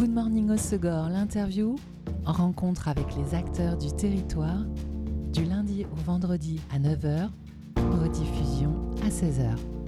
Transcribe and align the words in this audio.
Good 0.00 0.14
Morning 0.14 0.56
Segor, 0.56 1.10
l'interview, 1.10 1.76
rencontre 2.24 2.88
avec 2.88 3.04
les 3.16 3.34
acteurs 3.34 3.76
du 3.76 3.92
territoire, 3.92 4.64
du 5.30 5.44
lundi 5.44 5.84
au 5.92 5.96
vendredi 5.96 6.58
à 6.74 6.78
9h, 6.78 7.28
rediffusion 7.76 8.72
à 9.04 9.10
16h. 9.10 9.79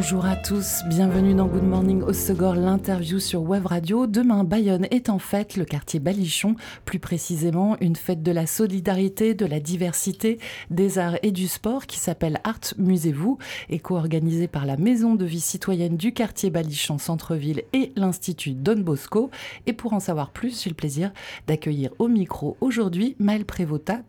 Bonjour 0.00 0.26
à 0.26 0.36
tous, 0.36 0.84
bienvenue 0.86 1.34
dans 1.34 1.48
Good 1.48 1.64
Morning 1.64 2.02
au 2.02 2.12
Segor, 2.12 2.54
l'interview 2.54 3.18
sur 3.18 3.42
Web 3.42 3.66
Radio. 3.66 4.06
Demain, 4.06 4.44
Bayonne 4.44 4.86
est 4.92 5.10
en 5.10 5.18
fête, 5.18 5.56
le 5.56 5.64
quartier 5.64 5.98
Balichon, 5.98 6.54
plus 6.84 7.00
précisément 7.00 7.76
une 7.80 7.96
fête 7.96 8.22
de 8.22 8.30
la 8.30 8.46
solidarité, 8.46 9.34
de 9.34 9.44
la 9.44 9.58
diversité, 9.58 10.38
des 10.70 11.00
arts 11.00 11.18
et 11.24 11.32
du 11.32 11.48
sport 11.48 11.86
qui 11.86 11.98
s'appelle 11.98 12.38
Art 12.44 12.60
Musez-vous 12.78 13.38
et 13.70 13.80
co-organisée 13.80 14.46
par 14.46 14.66
la 14.66 14.76
Maison 14.76 15.16
de 15.16 15.24
vie 15.24 15.40
citoyenne 15.40 15.96
du 15.96 16.12
quartier 16.12 16.50
Balichon 16.50 16.98
Centre-Ville 16.98 17.64
et 17.72 17.90
l'Institut 17.96 18.52
Don 18.52 18.78
Bosco. 18.78 19.32
Et 19.66 19.72
pour 19.72 19.94
en 19.94 20.00
savoir 20.00 20.30
plus, 20.30 20.62
j'ai 20.62 20.70
le 20.70 20.76
plaisir 20.76 21.10
d'accueillir 21.48 21.90
au 21.98 22.06
micro 22.06 22.56
aujourd'hui 22.60 23.16
Maëlle 23.18 23.44
Prévota, 23.44 24.02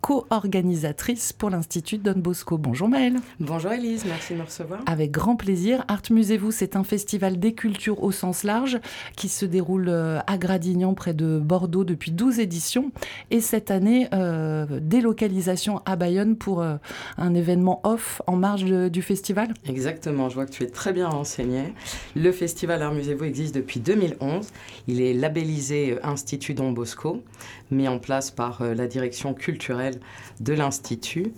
co-organisatrice 0.00 1.32
pour 1.32 1.50
l'Institut 1.50 1.98
Don 1.98 2.18
Bosco. 2.18 2.58
Bonjour 2.58 2.88
Maëlle. 2.88 3.18
Bonjour 3.38 3.70
Elise, 3.70 4.04
merci 4.04 4.32
de 4.32 4.38
me 4.38 4.44
recevoir. 4.44 4.80
Avec 4.96 5.10
grand 5.10 5.36
plaisir. 5.36 5.84
Art 5.88 6.00
Musez-vous, 6.08 6.50
c'est 6.50 6.74
un 6.74 6.82
festival 6.82 7.38
des 7.38 7.52
cultures 7.52 8.02
au 8.02 8.12
sens 8.12 8.44
large 8.44 8.78
qui 9.14 9.28
se 9.28 9.44
déroule 9.44 9.90
euh, 9.90 10.20
à 10.26 10.38
Gradignan, 10.38 10.94
près 10.94 11.12
de 11.12 11.38
Bordeaux, 11.38 11.84
depuis 11.84 12.12
12 12.12 12.40
éditions. 12.40 12.92
Et 13.30 13.42
cette 13.42 13.70
année, 13.70 14.08
euh, 14.14 14.80
délocalisation 14.80 15.82
à 15.84 15.96
Bayonne 15.96 16.34
pour 16.34 16.62
euh, 16.62 16.76
un 17.18 17.34
événement 17.34 17.82
off 17.84 18.22
en 18.26 18.36
marge 18.36 18.64
du 18.64 19.02
festival 19.02 19.52
Exactement, 19.66 20.30
je 20.30 20.34
vois 20.36 20.46
que 20.46 20.52
tu 20.52 20.62
es 20.62 20.70
très 20.70 20.94
bien 20.94 21.10
renseigné. 21.10 21.74
Le 22.14 22.32
festival 22.32 22.80
Art 22.80 22.94
Musez-vous 22.94 23.24
existe 23.24 23.54
depuis 23.54 23.80
2011. 23.80 24.48
Il 24.88 25.02
est 25.02 25.12
labellisé 25.12 25.98
Institut 26.04 26.54
Don 26.54 26.72
Bosco, 26.72 27.22
mis 27.70 27.86
en 27.86 27.98
place 27.98 28.30
par 28.30 28.64
la 28.64 28.86
direction 28.86 29.34
culturelle 29.34 30.00
de 30.40 30.54
l'Institut 30.54 31.34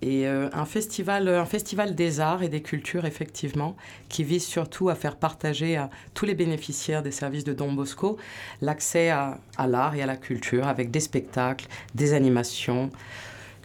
et 0.00 0.28
euh, 0.28 0.48
un, 0.52 0.64
festival, 0.64 1.28
un 1.28 1.44
festival 1.44 1.94
des 1.94 2.20
arts 2.20 2.42
et 2.42 2.48
des 2.48 2.62
cultures, 2.62 3.04
effectivement, 3.04 3.76
qui 4.08 4.22
vise 4.22 4.44
surtout 4.44 4.88
à 4.88 4.94
faire 4.94 5.16
partager 5.16 5.76
à 5.76 5.90
tous 6.14 6.24
les 6.24 6.34
bénéficiaires 6.34 7.02
des 7.02 7.10
services 7.10 7.44
de 7.44 7.52
Don 7.52 7.72
Bosco 7.72 8.16
l'accès 8.62 9.10
à, 9.10 9.38
à 9.56 9.66
l'art 9.66 9.94
et 9.94 10.02
à 10.02 10.06
la 10.06 10.16
culture 10.16 10.68
avec 10.68 10.90
des 10.90 11.00
spectacles, 11.00 11.66
des 11.94 12.14
animations, 12.14 12.90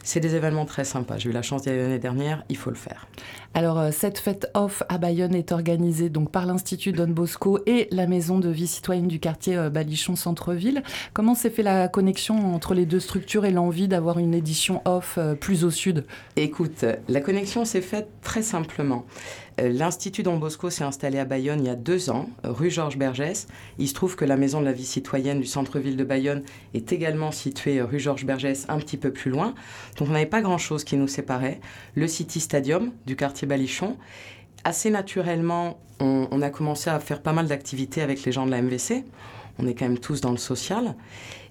c'est 0.02 0.20
des 0.20 0.34
événements 0.34 0.66
très 0.66 0.84
sympas. 0.84 1.18
J'ai 1.18 1.30
eu 1.30 1.32
la 1.32 1.42
chance 1.42 1.62
d'y 1.62 1.70
aller 1.70 1.82
l'année 1.82 1.98
dernière, 1.98 2.44
il 2.48 2.56
faut 2.56 2.70
le 2.70 2.76
faire. 2.76 3.06
Alors, 3.56 3.78
euh, 3.78 3.90
cette 3.92 4.18
fête 4.18 4.50
off 4.54 4.82
à 4.88 4.98
Bayonne 4.98 5.34
est 5.36 5.52
organisée 5.52 6.08
donc 6.08 6.32
par 6.32 6.44
l'Institut 6.44 6.90
Don 6.90 7.06
Bosco 7.06 7.60
et 7.66 7.86
la 7.92 8.08
Maison 8.08 8.40
de 8.40 8.48
vie 8.48 8.66
citoyenne 8.66 9.06
du 9.06 9.20
quartier 9.20 9.56
euh, 9.56 9.70
Balichon 9.70 10.16
Centre-Ville. 10.16 10.82
Comment 11.12 11.36
s'est 11.36 11.50
fait 11.50 11.62
la 11.62 11.86
connexion 11.86 12.52
entre 12.52 12.74
les 12.74 12.84
deux 12.84 12.98
structures 12.98 13.44
et 13.44 13.52
l'envie 13.52 13.86
d'avoir 13.86 14.18
une 14.18 14.34
édition 14.34 14.82
off 14.84 15.18
euh, 15.18 15.36
plus 15.36 15.62
au 15.62 15.70
sud? 15.70 16.04
Écoute, 16.34 16.84
la 17.08 17.20
connexion 17.20 17.64
s'est 17.64 17.80
faite 17.80 18.08
très 18.22 18.42
simplement. 18.42 19.06
Euh, 19.60 19.68
L'Institut 19.68 20.22
Don 20.22 20.36
Bosco 20.38 20.70
s'est 20.70 20.84
installé 20.84 21.18
à 21.18 21.24
Bayonne 21.24 21.60
il 21.60 21.66
y 21.66 21.70
a 21.70 21.76
deux 21.76 22.10
ans, 22.10 22.28
rue 22.42 22.70
Georges 22.70 22.96
Bergès. 22.98 23.46
Il 23.78 23.88
se 23.88 23.94
trouve 23.94 24.16
que 24.16 24.24
la 24.24 24.36
Maison 24.36 24.60
de 24.60 24.64
la 24.64 24.72
vie 24.72 24.84
citoyenne 24.84 25.40
du 25.40 25.46
centre-ville 25.46 25.96
de 25.96 26.04
Bayonne 26.04 26.42
est 26.74 26.92
également 26.92 27.32
située 27.32 27.80
rue 27.82 28.00
Georges 28.00 28.24
Bergès, 28.24 28.66
un 28.68 28.78
petit 28.78 28.96
peu 28.96 29.12
plus 29.12 29.30
loin. 29.30 29.54
Donc 29.98 30.08
on 30.08 30.12
n'avait 30.12 30.26
pas 30.26 30.42
grand-chose 30.42 30.84
qui 30.84 30.96
nous 30.96 31.08
séparait. 31.08 31.60
Le 31.94 32.08
City 32.08 32.40
Stadium 32.40 32.92
du 33.06 33.16
quartier 33.16 33.46
Balichon. 33.46 33.96
Assez 34.64 34.90
naturellement, 34.90 35.78
on, 36.00 36.26
on 36.30 36.42
a 36.42 36.50
commencé 36.50 36.90
à 36.90 36.98
faire 36.98 37.22
pas 37.22 37.32
mal 37.32 37.46
d'activités 37.46 38.00
avec 38.02 38.24
les 38.24 38.32
gens 38.32 38.46
de 38.46 38.50
la 38.50 38.62
MVC. 38.62 39.04
On 39.58 39.66
est 39.68 39.74
quand 39.74 39.86
même 39.86 39.98
tous 39.98 40.20
dans 40.20 40.32
le 40.32 40.36
social. 40.36 40.96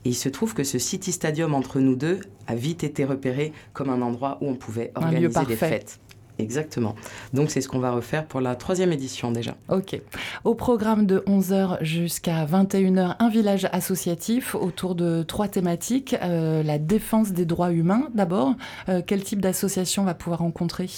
Et 0.05 0.09
il 0.09 0.15
se 0.15 0.27
trouve 0.27 0.53
que 0.53 0.63
ce 0.63 0.77
City 0.79 1.11
Stadium 1.13 1.53
entre 1.53 1.79
nous 1.79 1.95
deux 1.95 2.19
a 2.47 2.55
vite 2.55 2.83
été 2.83 3.05
repéré 3.05 3.53
comme 3.71 3.89
un 3.89 4.01
endroit 4.01 4.37
où 4.41 4.49
on 4.49 4.55
pouvait 4.55 4.91
organiser 4.95 5.45
des 5.45 5.55
fêtes. 5.55 5.99
Exactement. 6.39 6.95
Donc 7.33 7.51
c'est 7.51 7.61
ce 7.61 7.67
qu'on 7.69 7.79
va 7.79 7.91
refaire 7.91 8.25
pour 8.25 8.41
la 8.41 8.55
troisième 8.55 8.91
édition 8.91 9.31
déjà. 9.31 9.55
Ok. 9.69 9.99
Au 10.43 10.55
programme 10.55 11.05
de 11.05 11.19
11h 11.27 11.83
jusqu'à 11.83 12.45
21h, 12.45 13.15
un 13.19 13.29
village 13.29 13.67
associatif 13.71 14.55
autour 14.55 14.95
de 14.95 15.23
trois 15.23 15.47
thématiques. 15.47 16.15
Euh, 16.21 16.63
la 16.63 16.79
défense 16.79 17.31
des 17.31 17.45
droits 17.45 17.71
humains 17.71 18.09
d'abord. 18.15 18.55
Euh, 18.89 19.01
quel 19.05 19.23
type 19.23 19.41
d'association 19.41 20.05
va 20.05 20.15
pouvoir 20.15 20.39
rencontrer? 20.39 20.89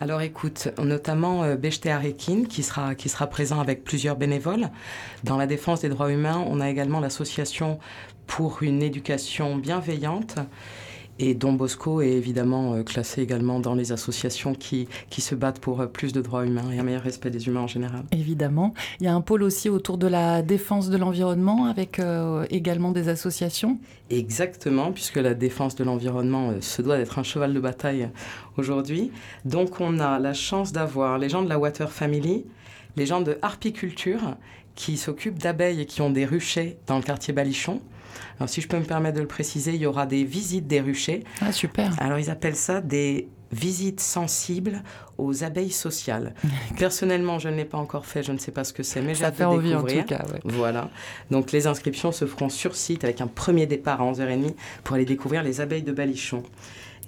Alors 0.00 0.20
écoute, 0.20 0.68
notamment 0.82 1.42
euh, 1.42 1.56
Bechté 1.56 1.90
Arekin 1.90 2.44
qui 2.48 2.62
sera, 2.62 2.94
qui 2.94 3.08
sera 3.08 3.26
présent 3.26 3.60
avec 3.60 3.84
plusieurs 3.84 4.16
bénévoles. 4.16 4.68
Dans 5.24 5.38
la 5.38 5.46
défense 5.46 5.80
des 5.80 5.88
droits 5.88 6.12
humains, 6.12 6.44
on 6.46 6.60
a 6.60 6.68
également 6.68 7.00
l'association 7.00 7.78
pour 8.26 8.62
une 8.62 8.82
éducation 8.82 9.56
bienveillante. 9.56 10.36
Et 11.18 11.34
Don 11.34 11.52
Bosco 11.52 12.00
est 12.00 12.10
évidemment 12.12 12.74
euh, 12.74 12.82
classé 12.82 13.22
également 13.22 13.60
dans 13.60 13.74
les 13.74 13.92
associations 13.92 14.54
qui, 14.54 14.88
qui 15.10 15.20
se 15.20 15.34
battent 15.34 15.60
pour 15.60 15.80
euh, 15.80 15.86
plus 15.86 16.12
de 16.12 16.20
droits 16.20 16.44
humains 16.46 16.70
et 16.72 16.78
un 16.78 16.82
meilleur 16.82 17.02
respect 17.02 17.30
des 17.30 17.46
humains 17.46 17.60
en 17.60 17.66
général. 17.66 18.02
Évidemment. 18.12 18.74
Il 19.00 19.04
y 19.04 19.08
a 19.08 19.14
un 19.14 19.20
pôle 19.20 19.42
aussi 19.42 19.68
autour 19.68 19.98
de 19.98 20.06
la 20.06 20.42
défense 20.42 20.88
de 20.88 20.96
l'environnement 20.96 21.66
avec 21.66 21.98
euh, 21.98 22.46
également 22.50 22.92
des 22.92 23.08
associations 23.08 23.78
Exactement, 24.10 24.92
puisque 24.92 25.16
la 25.16 25.34
défense 25.34 25.74
de 25.74 25.84
l'environnement 25.84 26.50
euh, 26.50 26.60
se 26.60 26.82
doit 26.82 26.98
d'être 26.98 27.18
un 27.18 27.22
cheval 27.22 27.54
de 27.54 27.60
bataille 27.60 28.08
aujourd'hui. 28.56 29.10
Donc 29.44 29.80
on 29.80 30.00
a 30.00 30.18
la 30.18 30.34
chance 30.34 30.72
d'avoir 30.72 31.18
les 31.18 31.28
gens 31.28 31.42
de 31.42 31.48
la 31.48 31.58
Water 31.58 31.90
Family, 31.90 32.44
les 32.96 33.06
gens 33.06 33.20
de 33.20 33.38
Harpiculture 33.40 34.36
qui 34.74 34.96
s'occupent 34.96 35.38
d'abeilles 35.38 35.80
et 35.80 35.86
qui 35.86 36.02
ont 36.02 36.10
des 36.10 36.24
ruchers 36.24 36.78
dans 36.86 36.96
le 36.96 37.02
quartier 37.02 37.32
Balichon. 37.32 37.80
Alors, 38.38 38.48
si 38.48 38.60
je 38.60 38.68
peux 38.68 38.78
me 38.78 38.84
permettre 38.84 39.16
de 39.16 39.22
le 39.22 39.28
préciser, 39.28 39.74
il 39.74 39.80
y 39.80 39.86
aura 39.86 40.06
des 40.06 40.24
visites 40.24 40.66
des 40.66 40.80
ruchers. 40.80 41.24
Ah, 41.40 41.52
super. 41.52 41.92
Alors, 41.98 42.18
ils 42.18 42.30
appellent 42.30 42.56
ça 42.56 42.80
des 42.80 43.28
visites 43.52 44.00
sensibles 44.00 44.82
aux 45.18 45.44
abeilles 45.44 45.70
sociales. 45.70 46.34
Personnellement, 46.78 47.38
je 47.38 47.48
ne 47.48 47.56
l'ai 47.56 47.64
pas 47.66 47.78
encore 47.78 48.06
fait, 48.06 48.22
je 48.22 48.32
ne 48.32 48.38
sais 48.38 48.50
pas 48.50 48.64
ce 48.64 48.72
que 48.72 48.82
c'est, 48.82 49.02
mais 49.02 49.14
j'ai 49.14 49.24
hâte 49.24 49.38
de 49.38 49.44
envie 49.44 49.68
découvrir. 49.70 49.98
en 49.98 50.02
tout 50.02 50.08
cas. 50.08 50.24
Ouais. 50.32 50.40
Voilà. 50.44 50.90
Donc, 51.30 51.52
les 51.52 51.66
inscriptions 51.66 52.12
se 52.12 52.26
feront 52.26 52.48
sur 52.48 52.74
site 52.74 53.04
avec 53.04 53.20
un 53.20 53.26
premier 53.26 53.66
départ 53.66 54.00
à 54.00 54.10
11h30 54.10 54.54
pour 54.84 54.96
aller 54.96 55.04
découvrir 55.04 55.42
les 55.42 55.60
abeilles 55.60 55.82
de 55.82 55.92
Balichon. 55.92 56.42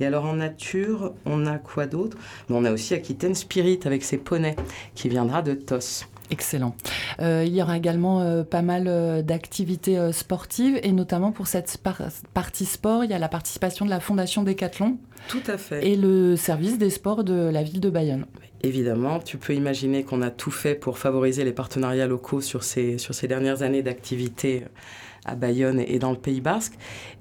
Et 0.01 0.07
alors 0.07 0.25
en 0.25 0.35
nature, 0.35 1.13
on 1.25 1.47
a 1.47 1.59
quoi 1.59 1.87
d'autre? 1.87 2.17
On 2.51 2.65
a 2.65 2.73
aussi 2.73 2.95
Aquitaine 2.95 3.35
Spirit 3.35 3.79
avec 3.85 4.03
ses 4.03 4.19
poneys 4.19 4.57
qui 4.95 5.09
viendra 5.09 5.41
de 5.41 5.55
Tos. 5.55 6.07
Excellent. 6.31 6.75
Euh, 7.21 7.45
il 7.47 7.55
y 7.55 7.63
aura 7.63 7.77
également 7.77 8.21
euh, 8.21 8.45
pas 8.45 8.63
mal 8.63 8.85
euh, 8.87 9.23
d'activités 9.23 10.13
sportives 10.13 10.79
et 10.83 10.93
notamment 10.93 11.33
pour 11.33 11.47
cette 11.47 11.79
par 11.83 12.01
partie 12.33 12.65
sport, 12.65 13.05
il 13.05 13.11
y 13.11 13.15
a 13.15 13.19
la 13.19 13.29
participation 13.29 13.85
de 13.85 13.91
la 13.91 14.01
Fondation 14.01 14.43
Décathlon. 14.43 14.97
Tout 15.29 15.43
à 15.47 15.59
fait. 15.59 15.87
Et 15.87 15.97
le 15.97 16.37
service 16.37 16.79
des 16.79 16.91
sports 16.91 17.25
de 17.25 17.35
la 17.35 17.63
ville 17.63 17.81
de 17.81 17.91
Bayonne. 17.91 18.27
Évidemment, 18.63 19.19
tu 19.19 19.37
peux 19.37 19.55
imaginer 19.55 20.05
qu'on 20.05 20.23
a 20.23 20.31
tout 20.31 20.51
fait 20.51 20.75
pour 20.75 20.99
favoriser 20.99 21.45
les 21.45 21.53
partenariats 21.53 22.07
locaux 22.07 22.41
sur 22.41 22.65
ces, 22.65 22.97
sur 22.97 23.15
ces 23.15 23.29
dernières 23.29 23.63
années 23.63 23.83
d'activité 23.83 24.65
à 25.25 25.35
Bayonne 25.35 25.81
et 25.81 25.99
dans 25.99 26.11
le 26.11 26.19
Pays 26.19 26.41
Basque. 26.41 26.75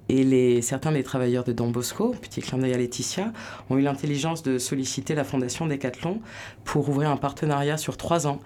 Et 0.09 0.62
certains 0.62 0.91
des 0.91 1.03
travailleurs 1.03 1.44
de 1.44 1.53
Don 1.53 1.69
Bosco, 1.69 2.14
petit 2.22 2.41
clin 2.41 2.58
d'œil 2.58 2.74
à 2.74 2.78
Laetitia, 2.78 3.31
ont 3.69 3.78
eu 3.78 3.81
l'intelligence 3.81 4.44
de 4.44 4.58
solliciter 4.58 5.16
la 5.16 5.24
Fondation 5.24 5.66
Décathlon 5.66 6.19
pour 6.66 6.90
ouvrir 6.90 7.09
un 7.09 7.18
partenariat 7.18 7.78
sur 7.78 7.96
trois 7.96 8.28
ans. 8.28 8.40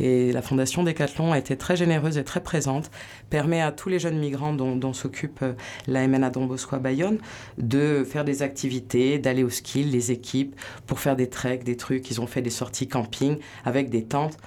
Et 0.00 0.32
la 0.32 0.40
Fondation 0.40 0.82
Décathlon 0.82 1.32
a 1.32 1.38
été 1.38 1.56
très 1.56 1.76
généreuse 1.76 2.16
et 2.16 2.24
très 2.24 2.42
présente, 2.42 2.90
permet 3.28 3.60
à 3.60 3.72
tous 3.72 3.90
les 3.90 3.98
jeunes 3.98 4.18
migrants 4.18 4.54
dont, 4.54 4.92
s'occupe 4.92 5.44
la 5.86 6.08
MNA 6.08 6.30
Don 6.30 6.46
Bosco 6.46 6.76
à 6.76 6.78
Bayonne 6.78 7.18
de 7.58 8.04
faire 8.04 8.24
des 8.24 8.42
activités, 8.42 9.18
d'aller 9.18 9.44
au 9.44 9.50
ski, 9.50 9.84
les 9.84 10.12
équipes, 10.12 10.58
pour 10.86 10.98
faire 10.98 11.16
des 11.16 11.28
treks, 11.28 11.62
des 11.62 11.76
trucs. 11.76 12.10
Ils 12.10 12.20
ont 12.20 12.26
fait 12.26 12.42
des 12.42 12.50
sorties 12.50 12.88
camping 12.88 13.36
avec 13.64 13.90
des 13.90 14.04
tentes 14.04 14.38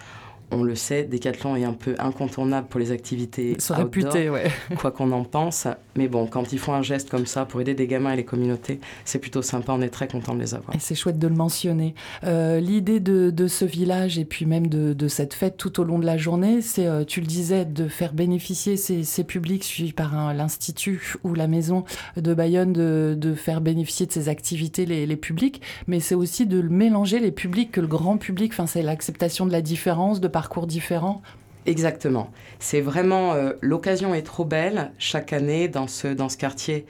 on 0.52 0.64
le 0.64 0.76
sait, 0.76 1.04
Decathlon 1.04 1.56
est 1.56 1.64
un 1.64 1.74
peu 1.74 1.96
incontournable 2.00 2.68
pour 2.68 2.80
les 2.80 2.92
activités 2.92 3.56
Se 3.60 3.74
réputé, 3.74 4.30
ouais. 4.30 4.52
quoi 4.80 4.92
qu'on 4.92 5.12
en 5.12 5.24
pense. 5.24 5.68
Mais 5.96 6.08
bon, 6.08 6.28
quand 6.28 6.54
ils 6.54 6.60
font 6.60 6.74
un 6.74 6.82
geste 6.82 7.10
comme 7.10 7.26
ça 7.26 7.46
pour 7.46 7.62
aider 7.62 7.74
des 7.74 7.88
gamins 7.88 8.12
et 8.12 8.16
les 8.16 8.26
communautés, 8.26 8.80
c'est 9.06 9.20
plutôt 9.20 9.42
sympa, 9.42 9.74
on 9.74 9.82
est 9.82 9.90
très 9.90 10.08
content 10.08 10.34
de 10.36 10.40
les 10.40 10.54
avoir. 10.54 10.76
Et 10.76 10.80
c'est 10.80 10.96
chouette 10.96 11.20
de 11.20 11.28
le 11.28 11.36
mentionner. 11.36 11.96
Euh, 12.24 12.60
L'idée 12.60 13.00
de, 13.00 13.30
de, 13.32 13.48
ce 13.48 13.66
village 13.66 14.18
et 14.18 14.26
puis 14.26 14.46
même 14.46 14.68
de, 14.68 14.94
de, 14.94 15.08
cette 15.08 15.34
fête 15.34 15.58
tout 15.58 15.80
au 15.80 15.84
long 15.84 16.00
de 16.00 16.06
la 16.06 16.18
journée, 16.18 16.62
c'est, 16.62 16.88
euh, 16.88 17.04
tu 17.04 17.22
le 17.22 17.28
disais, 17.28 17.66
de 17.66 17.88
faire 17.88 18.14
bénéficier 18.14 18.78
ces, 18.78 19.04
ces 19.04 19.24
publics 19.24 19.64
suivis 19.64 19.94
par 19.94 20.34
l'Institut 20.34 21.16
ou 21.24 21.34
la 21.34 21.48
maison 21.48 21.86
de 22.18 22.34
Bayonne, 22.34 22.74
de, 22.74 23.16
de, 23.18 23.34
faire 23.34 23.62
bénéficier 23.62 24.06
de 24.06 24.12
ces 24.12 24.30
activités 24.30 24.86
les, 24.86 25.06
les 25.06 25.16
publics, 25.16 25.62
mais 25.88 26.00
c'est 26.00 26.16
aussi 26.16 26.46
de 26.46 26.62
mélanger 26.62 27.20
les 27.20 27.32
publics 27.32 27.72
que 27.72 27.82
le 27.82 27.88
grand 27.88 28.18
public, 28.18 28.52
enfin 28.54 28.68
c'est 28.68 28.82
l'acceptation 28.82 29.46
de 29.46 29.52
la 29.52 29.62
différence, 29.62 30.20
de 30.20 30.28
parcours 30.40 30.68
différents? 30.68 31.22
Exactement. 31.66 32.30
C'est 32.60 32.82
vraiment 32.82 33.34
euh, 33.36 33.54
l'occasion 33.62 34.14
est 34.14 34.22
trop 34.22 34.44
belle 34.44 34.92
chaque 34.98 35.32
année 35.32 35.70
dans 35.70 35.88
ce 35.88 36.10
dans 36.10 36.28
ce 36.28 36.36
quartier 36.36 36.86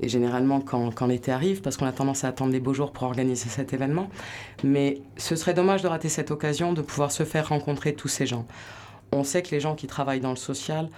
et 0.00 0.08
généralement 0.08 0.62
quand, 0.62 0.90
quand 0.94 1.06
l'été 1.06 1.30
arrive, 1.30 1.60
parce 1.60 1.76
qu'on 1.76 1.84
a 1.84 1.92
tendance 1.92 2.24
à 2.24 2.28
attendre 2.28 2.52
les 2.52 2.60
beaux 2.66 2.72
jours 2.72 2.92
pour 2.92 3.02
organiser 3.02 3.50
cet 3.50 3.74
événement. 3.74 4.08
Mais 4.64 5.02
ce 5.18 5.36
serait 5.36 5.52
dommage 5.52 5.82
de 5.82 5.88
rater 5.88 6.08
cette 6.08 6.30
occasion 6.30 6.72
de 6.72 6.80
pouvoir 6.80 7.12
se 7.12 7.24
faire 7.24 7.50
rencontrer 7.50 7.92
tous 7.92 8.08
ces 8.08 8.26
gens. 8.26 8.46
On 9.12 9.24
sait 9.24 9.42
que 9.42 9.50
les 9.50 9.60
gens 9.60 9.74
qui 9.74 9.86
travaillent 9.86 10.20
dans 10.28 10.36
le 10.38 10.42
social, 10.50 10.88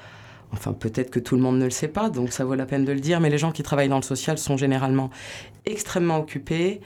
enfin 0.53 0.73
peut-être 0.73 1.11
que 1.11 1.19
tout 1.19 1.35
le 1.35 1.43
monde 1.43 1.59
ne 1.59 1.65
le 1.65 1.77
sait 1.81 1.89
pas, 1.89 2.11
donc 2.11 2.33
ça 2.33 2.45
vaut 2.45 2.55
la 2.55 2.67
peine 2.67 2.85
de 2.85 2.93
le 2.93 3.01
dire, 3.01 3.19
mais 3.19 3.29
les 3.29 3.39
gens 3.39 3.51
qui 3.51 3.65
travaillent 3.65 3.89
dans 3.89 4.05
le 4.05 4.11
social 4.15 4.39
sont 4.39 4.57
généralement 4.57 5.11
extrêmement 5.67 6.19
occupés. 6.19 6.81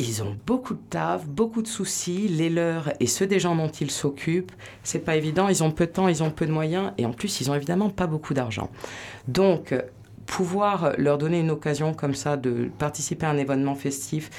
Ils 0.00 0.22
ont 0.22 0.36
beaucoup 0.46 0.74
de 0.74 0.80
taf, 0.90 1.26
beaucoup 1.26 1.60
de 1.60 1.66
soucis, 1.66 2.28
les 2.28 2.50
leurs 2.50 2.92
et 3.00 3.08
ceux 3.08 3.26
des 3.26 3.40
gens 3.40 3.56
dont 3.56 3.68
ils 3.68 3.90
s'occupent. 3.90 4.52
C'est 4.84 5.00
pas 5.00 5.16
évident, 5.16 5.48
ils 5.48 5.64
ont 5.64 5.72
peu 5.72 5.86
de 5.86 5.90
temps, 5.90 6.06
ils 6.06 6.22
ont 6.22 6.30
peu 6.30 6.46
de 6.46 6.52
moyens 6.52 6.92
et 6.98 7.06
en 7.06 7.12
plus 7.12 7.40
ils 7.40 7.50
ont 7.50 7.54
évidemment 7.54 7.90
pas 7.90 8.06
beaucoup 8.06 8.32
d'argent. 8.32 8.70
Donc 9.26 9.74
pouvoir 10.26 10.92
leur 10.98 11.18
donner 11.18 11.40
une 11.40 11.50
occasion 11.50 11.94
comme 11.94 12.14
ça 12.14 12.36
de 12.36 12.70
participer 12.78 13.26
à 13.26 13.30
un 13.30 13.38
événement 13.38 13.74
festif, 13.74 14.30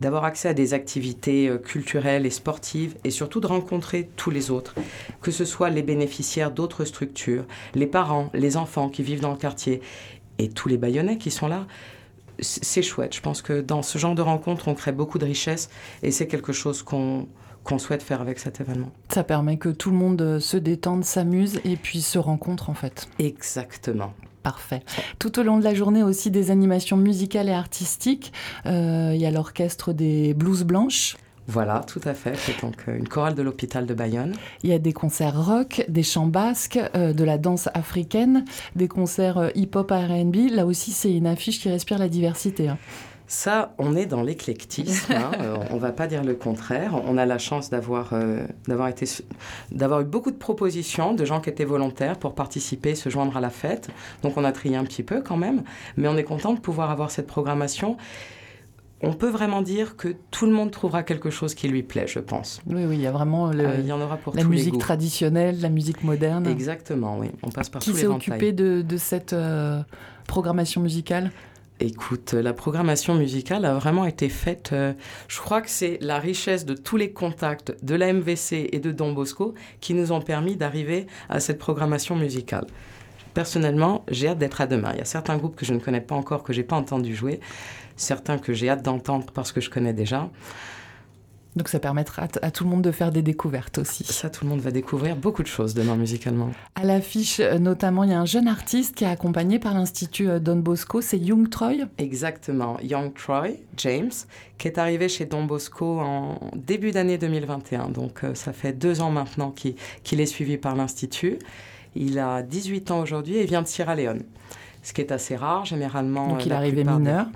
d'avoir 0.00 0.24
accès 0.24 0.48
à 0.48 0.54
des 0.54 0.74
activités 0.74 1.48
euh, 1.48 1.58
culturelles 1.58 2.26
et 2.26 2.30
sportives 2.30 2.96
et 3.02 3.10
surtout 3.10 3.40
de 3.40 3.46
rencontrer 3.46 4.10
tous 4.16 4.30
les 4.30 4.50
autres, 4.50 4.74
que 5.22 5.30
ce 5.30 5.44
soit 5.44 5.70
les 5.70 5.82
bénéficiaires 5.82 6.50
d'autres 6.50 6.84
structures, 6.84 7.44
les 7.74 7.86
parents, 7.86 8.30
les 8.34 8.56
enfants 8.56 8.88
qui 8.88 9.02
vivent 9.02 9.20
dans 9.20 9.30
le 9.30 9.36
quartier 9.36 9.80
et 10.38 10.48
tous 10.48 10.68
les 10.68 10.76
Bayonnais 10.76 11.18
qui 11.18 11.30
sont 11.30 11.48
là. 11.48 11.66
C'est 12.38 12.82
chouette. 12.82 13.14
Je 13.14 13.20
pense 13.20 13.42
que 13.42 13.60
dans 13.60 13.82
ce 13.82 13.98
genre 13.98 14.14
de 14.14 14.22
rencontres, 14.22 14.68
on 14.68 14.74
crée 14.74 14.92
beaucoup 14.92 15.18
de 15.18 15.24
richesses 15.24 15.70
et 16.02 16.10
c'est 16.10 16.26
quelque 16.26 16.52
chose 16.52 16.82
qu'on 16.82 17.28
qu'on 17.64 17.78
souhaite 17.78 18.02
faire 18.02 18.20
avec 18.20 18.40
cet 18.40 18.60
événement. 18.60 18.90
Ça 19.08 19.22
permet 19.22 19.56
que 19.56 19.68
tout 19.68 19.90
le 19.90 19.96
monde 19.96 20.20
euh, 20.20 20.40
se 20.40 20.56
détende, 20.56 21.04
s'amuse 21.04 21.60
et 21.64 21.76
puis 21.76 22.02
se 22.02 22.18
rencontre 22.18 22.70
en 22.70 22.74
fait. 22.74 23.08
Exactement. 23.20 24.12
Parfait. 24.42 24.82
Tout 25.20 25.38
au 25.38 25.44
long 25.44 25.58
de 25.58 25.64
la 25.64 25.72
journée 25.72 26.02
aussi 26.02 26.32
des 26.32 26.50
animations 26.50 26.96
musicales 26.96 27.48
et 27.48 27.52
artistiques. 27.52 28.32
Euh, 28.66 29.12
il 29.14 29.20
y 29.20 29.26
a 29.26 29.30
l'orchestre 29.30 29.92
des 29.92 30.34
Blues 30.34 30.64
Blanches. 30.64 31.16
Voilà, 31.52 31.80
tout 31.86 32.00
à 32.04 32.14
fait. 32.14 32.34
C'est 32.36 32.60
donc 32.60 32.76
euh, 32.88 32.96
une 32.96 33.08
chorale 33.08 33.34
de 33.34 33.42
l'hôpital 33.42 33.86
de 33.86 33.94
Bayonne. 33.94 34.34
Il 34.62 34.70
y 34.70 34.72
a 34.72 34.78
des 34.78 34.92
concerts 34.92 35.44
rock, 35.44 35.84
des 35.88 36.02
chants 36.02 36.26
basques, 36.26 36.78
euh, 36.94 37.12
de 37.12 37.24
la 37.24 37.38
danse 37.38 37.68
africaine, 37.74 38.44
des 38.74 38.88
concerts 38.88 39.50
hip-hop 39.54 39.90
R&B. 39.90 40.50
Là 40.50 40.66
aussi, 40.66 40.92
c'est 40.92 41.12
une 41.12 41.26
affiche 41.26 41.60
qui 41.60 41.68
respire 41.68 41.98
la 41.98 42.08
diversité. 42.08 42.68
Hein. 42.68 42.78
Ça, 43.32 43.72
on 43.78 43.96
est 43.96 44.04
dans 44.04 44.22
l'éclectisme, 44.22 45.14
hein, 45.14 45.30
euh, 45.40 45.56
on 45.70 45.76
ne 45.76 45.80
va 45.80 45.90
pas 45.90 46.06
dire 46.06 46.22
le 46.22 46.34
contraire. 46.34 47.00
On 47.06 47.16
a 47.16 47.24
la 47.24 47.38
chance 47.38 47.70
euh, 47.72 48.46
d'avoir 48.68 50.00
eu 50.02 50.04
beaucoup 50.04 50.30
de 50.30 50.36
propositions 50.36 51.14
de 51.14 51.24
gens 51.24 51.40
qui 51.40 51.48
étaient 51.48 51.64
volontaires 51.64 52.18
pour 52.18 52.34
participer, 52.34 52.94
se 52.94 53.08
joindre 53.08 53.34
à 53.34 53.40
la 53.40 53.48
fête. 53.48 53.88
Donc 54.22 54.36
on 54.36 54.44
a 54.44 54.52
trié 54.52 54.76
un 54.76 54.84
petit 54.84 55.02
peu 55.02 55.22
quand 55.22 55.38
même, 55.38 55.62
mais 55.96 56.08
on 56.08 56.16
est 56.18 56.24
content 56.24 56.52
de 56.52 56.60
pouvoir 56.60 56.90
avoir 56.90 57.10
cette 57.10 57.26
programmation. 57.26 57.96
On 59.02 59.12
peut 59.12 59.28
vraiment 59.28 59.62
dire 59.62 59.96
que 59.96 60.14
tout 60.30 60.46
le 60.46 60.52
monde 60.52 60.70
trouvera 60.70 61.02
quelque 61.02 61.30
chose 61.30 61.54
qui 61.54 61.68
lui 61.68 61.82
plaît, 61.82 62.06
je 62.06 62.20
pense. 62.20 62.60
Oui, 62.66 62.84
oui, 62.86 62.96
il 62.96 63.02
y 63.02 63.06
a 63.06 63.12
vraiment 63.12 63.50
euh, 63.50 63.76
il 63.78 63.86
y 63.86 63.92
en 63.92 64.00
aura 64.00 64.16
pour 64.16 64.34
la 64.34 64.44
musique 64.44 64.78
traditionnelle, 64.78 65.60
la 65.60 65.68
musique 65.68 66.04
moderne. 66.04 66.46
Exactement, 66.46 67.18
oui. 67.18 67.28
On 67.42 67.50
passe 67.50 67.68
par 67.68 67.82
tous 67.82 67.90
les 67.90 67.94
Qui 67.94 68.00
s'est 68.00 68.06
occupé 68.06 68.52
de, 68.52 68.82
de, 68.82 68.96
cette 68.96 69.34
programmation 70.26 70.80
musicale? 70.80 71.30
Écoute, 71.84 72.34
la 72.34 72.52
programmation 72.52 73.16
musicale 73.16 73.64
a 73.64 73.74
vraiment 73.74 74.04
été 74.04 74.28
faite. 74.28 74.70
Euh, 74.72 74.92
je 75.26 75.40
crois 75.40 75.60
que 75.60 75.68
c'est 75.68 75.98
la 76.00 76.20
richesse 76.20 76.64
de 76.64 76.74
tous 76.74 76.96
les 76.96 77.10
contacts 77.10 77.74
de 77.82 77.96
la 77.96 78.12
MVC 78.12 78.68
et 78.70 78.78
de 78.78 78.92
Don 78.92 79.12
Bosco 79.12 79.54
qui 79.80 79.92
nous 79.92 80.12
ont 80.12 80.20
permis 80.20 80.54
d'arriver 80.54 81.08
à 81.28 81.40
cette 81.40 81.58
programmation 81.58 82.14
musicale. 82.14 82.66
Personnellement, 83.34 84.04
j'ai 84.08 84.28
hâte 84.28 84.38
d'être 84.38 84.60
à 84.60 84.68
demain. 84.68 84.90
Il 84.92 84.98
y 84.98 85.00
a 85.00 85.06
certains 85.06 85.36
groupes 85.38 85.56
que 85.56 85.64
je 85.64 85.72
ne 85.72 85.80
connais 85.80 86.00
pas 86.00 86.14
encore, 86.14 86.44
que 86.44 86.52
j'ai 86.52 86.62
pas 86.62 86.76
entendu 86.76 87.16
jouer, 87.16 87.40
certains 87.96 88.38
que 88.38 88.52
j'ai 88.52 88.68
hâte 88.68 88.82
d'entendre 88.82 89.26
parce 89.32 89.52
que 89.52 89.60
je 89.60 89.70
connais 89.70 89.92
déjà. 89.92 90.30
Donc 91.54 91.68
ça 91.68 91.78
permettra 91.78 92.28
à, 92.40 92.50
tout 92.50 92.64
le 92.64 92.70
monde 92.70 92.80
de 92.80 92.90
faire 92.90 93.12
des 93.12 93.20
découvertes 93.20 93.76
aussi. 93.76 94.04
Ça, 94.04 94.30
tout 94.30 94.44
le 94.44 94.50
monde 94.50 94.60
va 94.60 94.70
découvrir 94.70 95.16
beaucoup 95.16 95.42
de 95.42 95.48
choses 95.48 95.74
demain 95.74 95.96
musicalement. 95.96 96.50
À 96.76 96.84
l'affiche, 96.84 97.40
euh, 97.40 97.58
notamment, 97.58 98.04
il 98.04 98.10
y 98.10 98.14
a 98.14 98.20
un 98.20 98.24
jeune 98.24 98.48
artiste 98.48 98.94
qui 98.94 99.04
est 99.04 99.08
accompagné 99.08 99.58
par 99.58 99.74
l'Institut 99.74 100.30
euh, 100.30 100.38
Don 100.38 100.56
Bosco, 100.56 101.02
c'est 101.02 101.18
Young 101.18 101.50
Troy. 101.50 101.72
Exactement, 101.98 102.78
Young 102.80 103.12
Troy, 103.12 103.48
James, 103.76 104.12
qui 104.56 104.66
est 104.66 104.78
arrivé 104.78 105.10
chez 105.10 105.26
Don 105.26 105.44
Bosco 105.44 106.00
en 106.00 106.38
début 106.56 106.90
d'année 106.90 107.18
2021. 107.18 107.90
Donc 107.90 108.24
euh, 108.24 108.34
ça 108.34 108.54
fait 108.54 108.72
deux 108.72 109.02
ans 109.02 109.10
maintenant 109.10 109.50
qu'il 109.50 110.20
est 110.20 110.26
suivi 110.26 110.56
par 110.56 110.74
l'Institut. 110.74 111.38
Il 111.94 112.18
a 112.18 112.42
18 112.42 112.90
ans 112.92 113.00
aujourd'hui 113.00 113.36
et 113.36 113.44
vient 113.44 113.60
de 113.60 113.68
Sierra 113.68 113.94
Leone. 113.94 114.22
Ce 114.82 114.94
qui 114.94 115.02
est 115.02 115.12
assez 115.12 115.36
rare, 115.36 115.66
généralement. 115.66 116.28
Donc 116.28 116.46
il 116.46 116.52
est 116.52 116.54
arrivé 116.54 116.82
mineur. 116.82 117.26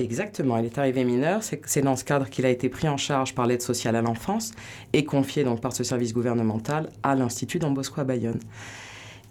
Exactement, 0.00 0.56
il 0.56 0.64
est 0.64 0.78
arrivé 0.78 1.04
mineur. 1.04 1.42
C'est 1.42 1.82
dans 1.82 1.94
ce 1.94 2.04
cadre 2.04 2.30
qu'il 2.30 2.46
a 2.46 2.48
été 2.48 2.70
pris 2.70 2.88
en 2.88 2.96
charge 2.96 3.34
par 3.34 3.46
l'aide 3.46 3.60
sociale 3.60 3.96
à 3.96 4.00
l'enfance 4.00 4.52
et 4.94 5.04
confié 5.04 5.44
donc 5.44 5.60
par 5.60 5.74
ce 5.74 5.84
service 5.84 6.14
gouvernemental 6.14 6.88
à 7.02 7.14
l'Institut 7.14 7.58
d'Ambosco 7.58 8.00
à 8.00 8.04
Bayonne. 8.04 8.40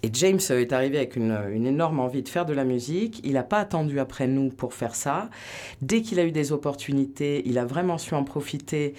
Et 0.04 0.12
James 0.14 0.40
est 0.50 0.72
arrivé 0.72 0.98
avec 0.98 1.16
une, 1.16 1.36
une, 1.52 1.66
énorme 1.66 2.00
envie 2.00 2.22
de 2.22 2.30
faire 2.30 2.46
de 2.46 2.54
la 2.54 2.66
musique. 2.66 3.20
Il 3.24 3.34
n'a 3.34 3.44
pas 3.44 3.58
attendu 3.58 4.00
après 4.00 4.28
nous 4.28 4.50
pour 4.50 4.76
faire 4.76 4.94
ça. 4.94 5.32
Dès 5.82 6.04
qu'il 6.04 6.20
a 6.20 6.24
eu 6.24 6.32
des 6.32 6.52
opportunités, 6.52 7.42
il 7.48 7.58
a 7.58 7.66
vraiment 7.66 7.98
su 7.98 8.14
en 8.14 8.24
profiter 8.24 8.94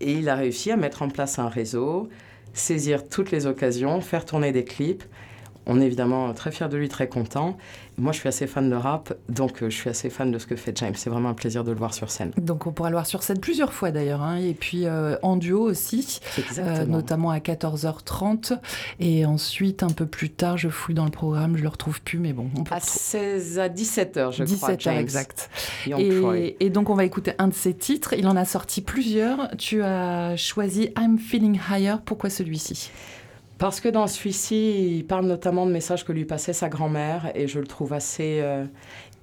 et 0.00 0.12
il 0.12 0.28
a 0.28 0.34
réussi 0.34 0.70
à 0.70 0.76
mettre 0.76 1.00
en 1.00 1.08
place 1.08 1.38
un 1.38 1.48
réseau, 1.48 2.10
saisir 2.52 3.08
toutes 3.08 3.30
les 3.30 3.46
occasions, 3.46 4.02
faire 4.02 4.26
tourner 4.26 4.52
des 4.52 4.64
clips 4.64 5.04
on 5.68 5.80
est 5.80 5.86
évidemment 5.86 6.32
très 6.32 6.50
fiers 6.50 6.68
de 6.68 6.76
lui, 6.76 6.88
très 6.88 7.08
content. 7.08 7.56
Moi, 7.98 8.12
je 8.12 8.20
suis 8.20 8.28
assez 8.28 8.46
fan 8.46 8.70
de 8.70 8.74
rap, 8.74 9.12
donc 9.28 9.62
euh, 9.62 9.70
je 9.70 9.76
suis 9.76 9.90
assez 9.90 10.08
fan 10.08 10.30
de 10.30 10.38
ce 10.38 10.46
que 10.46 10.56
fait 10.56 10.76
James. 10.78 10.94
C'est 10.96 11.10
vraiment 11.10 11.28
un 11.28 11.34
plaisir 11.34 11.62
de 11.62 11.72
le 11.72 11.76
voir 11.76 11.92
sur 11.92 12.10
scène. 12.10 12.30
Donc 12.38 12.66
on 12.66 12.72
pourra 12.72 12.90
le 12.90 12.94
voir 12.94 13.06
sur 13.06 13.22
scène 13.22 13.40
plusieurs 13.40 13.72
fois 13.72 13.90
d'ailleurs, 13.90 14.22
hein. 14.22 14.36
et 14.36 14.54
puis 14.54 14.86
euh, 14.86 15.16
en 15.22 15.36
duo 15.36 15.60
aussi, 15.60 16.20
euh, 16.58 16.86
notamment 16.86 17.30
à 17.30 17.38
14h30. 17.38 18.58
Et 19.00 19.26
ensuite, 19.26 19.82
un 19.82 19.90
peu 19.90 20.06
plus 20.06 20.30
tard, 20.30 20.56
je 20.56 20.68
fouille 20.68 20.94
dans 20.94 21.04
le 21.04 21.10
programme, 21.10 21.56
je 21.56 21.62
le 21.62 21.68
retrouve 21.68 22.00
plus, 22.00 22.18
mais 22.18 22.32
bon. 22.32 22.48
On 22.56 22.64
peut 22.64 22.74
à 22.74 22.80
16 22.80 23.58
à 23.58 23.68
17h, 23.68 24.32
je 24.32 24.44
17 24.44 24.58
crois. 24.58 24.74
17h, 24.74 24.98
exact. 24.98 25.50
Et, 25.86 26.56
et, 26.64 26.70
donc 26.70 26.88
on 26.88 26.94
va 26.94 27.04
écouter 27.04 27.32
un 27.38 27.48
de 27.48 27.54
ses 27.54 27.74
titres. 27.74 28.14
Il 28.16 28.26
en 28.26 28.36
a 28.36 28.44
sorti 28.44 28.80
plusieurs. 28.80 29.50
Tu 29.58 29.82
as 29.82 30.36
choisi 30.36 30.90
I'm 30.96 31.18
Feeling 31.18 31.58
Higher. 31.68 31.96
Pourquoi 32.04 32.30
celui-ci? 32.30 32.90
Parce 33.58 33.80
que 33.80 33.88
dans 33.88 34.06
celui-ci, 34.06 34.98
il 34.98 35.04
parle 35.04 35.26
notamment 35.26 35.66
de 35.66 35.72
messages 35.72 36.04
que 36.04 36.12
lui 36.12 36.24
passait 36.24 36.52
sa 36.52 36.68
grand-mère 36.68 37.32
et 37.34 37.48
je 37.48 37.58
le 37.58 37.66
trouve 37.66 37.92
assez 37.92 38.40
euh, 38.40 38.64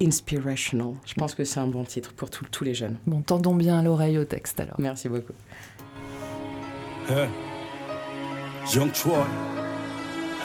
inspirational. 0.02 0.92
Je 1.06 1.14
pense 1.14 1.34
que 1.34 1.44
c'est 1.44 1.60
un 1.60 1.66
bon 1.66 1.84
titre 1.84 2.12
pour 2.12 2.28
tous 2.30 2.64
les 2.64 2.74
jeunes. 2.74 2.98
Bon, 3.06 3.22
tendons 3.22 3.54
bien 3.54 3.82
l'oreille 3.82 4.18
au 4.18 4.24
texte 4.24 4.60
alors. 4.60 4.76
Merci 4.78 5.08
beaucoup. 5.08 5.32
Young 8.74 8.90
Troy. 8.92 9.24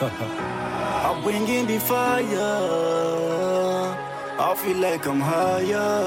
I 0.00 1.20
bring 1.22 1.48
in 1.48 1.66
the 1.66 1.78
fire. 1.78 2.22
I 4.38 4.54
feel 4.56 4.76
like 4.78 5.06
I'm 5.06 5.20
higher. 5.20 6.00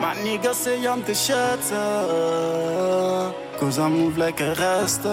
My 0.00 0.14
nigga 0.22 0.54
say 0.54 0.86
I'm 0.86 1.02
the 1.02 1.14
shatter. 1.14 1.74
Cause 3.58 3.80
I 3.80 3.88
move 3.88 4.16
like 4.16 4.40
a 4.40 4.54
rasta. 4.54 5.08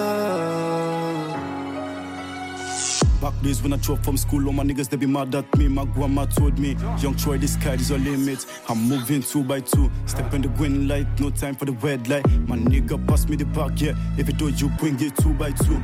Back 3.20 3.34
days 3.42 3.64
when 3.64 3.74
I 3.74 3.78
drove 3.78 4.04
from 4.04 4.18
school, 4.18 4.46
all 4.46 4.54
my 4.54 4.64
niggas 4.64 4.88
they 4.88 4.98
be 4.98 5.08
mad 5.08 5.34
at 5.34 5.58
me. 5.58 5.68
My 5.68 5.86
grandma 5.86 6.26
told 6.26 6.60
me, 6.60 6.78
Young 7.00 7.16
Troy, 7.16 7.40
the 7.40 7.48
sky 7.48 7.74
is 7.74 7.90
your 7.90 7.98
limit. 7.98 8.46
I'm 8.70 8.88
moving 8.88 9.24
two 9.24 9.44
by 9.44 9.62
two, 9.62 9.90
step 10.06 10.32
in 10.36 10.44
the 10.44 10.50
green 10.50 10.88
light, 10.88 11.08
no 11.20 11.32
time 11.32 11.56
for 11.56 11.66
the 11.66 11.72
red 11.72 12.08
light. 12.08 12.28
My 12.48 12.56
nigga 12.56 13.04
pass 13.08 13.28
me 13.28 13.36
the 13.36 13.46
back, 13.46 13.82
yeah. 13.82 13.94
If 14.16 14.30
it 14.30 14.38
do, 14.38 14.50
you 14.50 14.70
bring 14.78 15.02
it 15.02 15.18
two 15.18 15.34
by 15.34 15.52
two. 15.52 15.82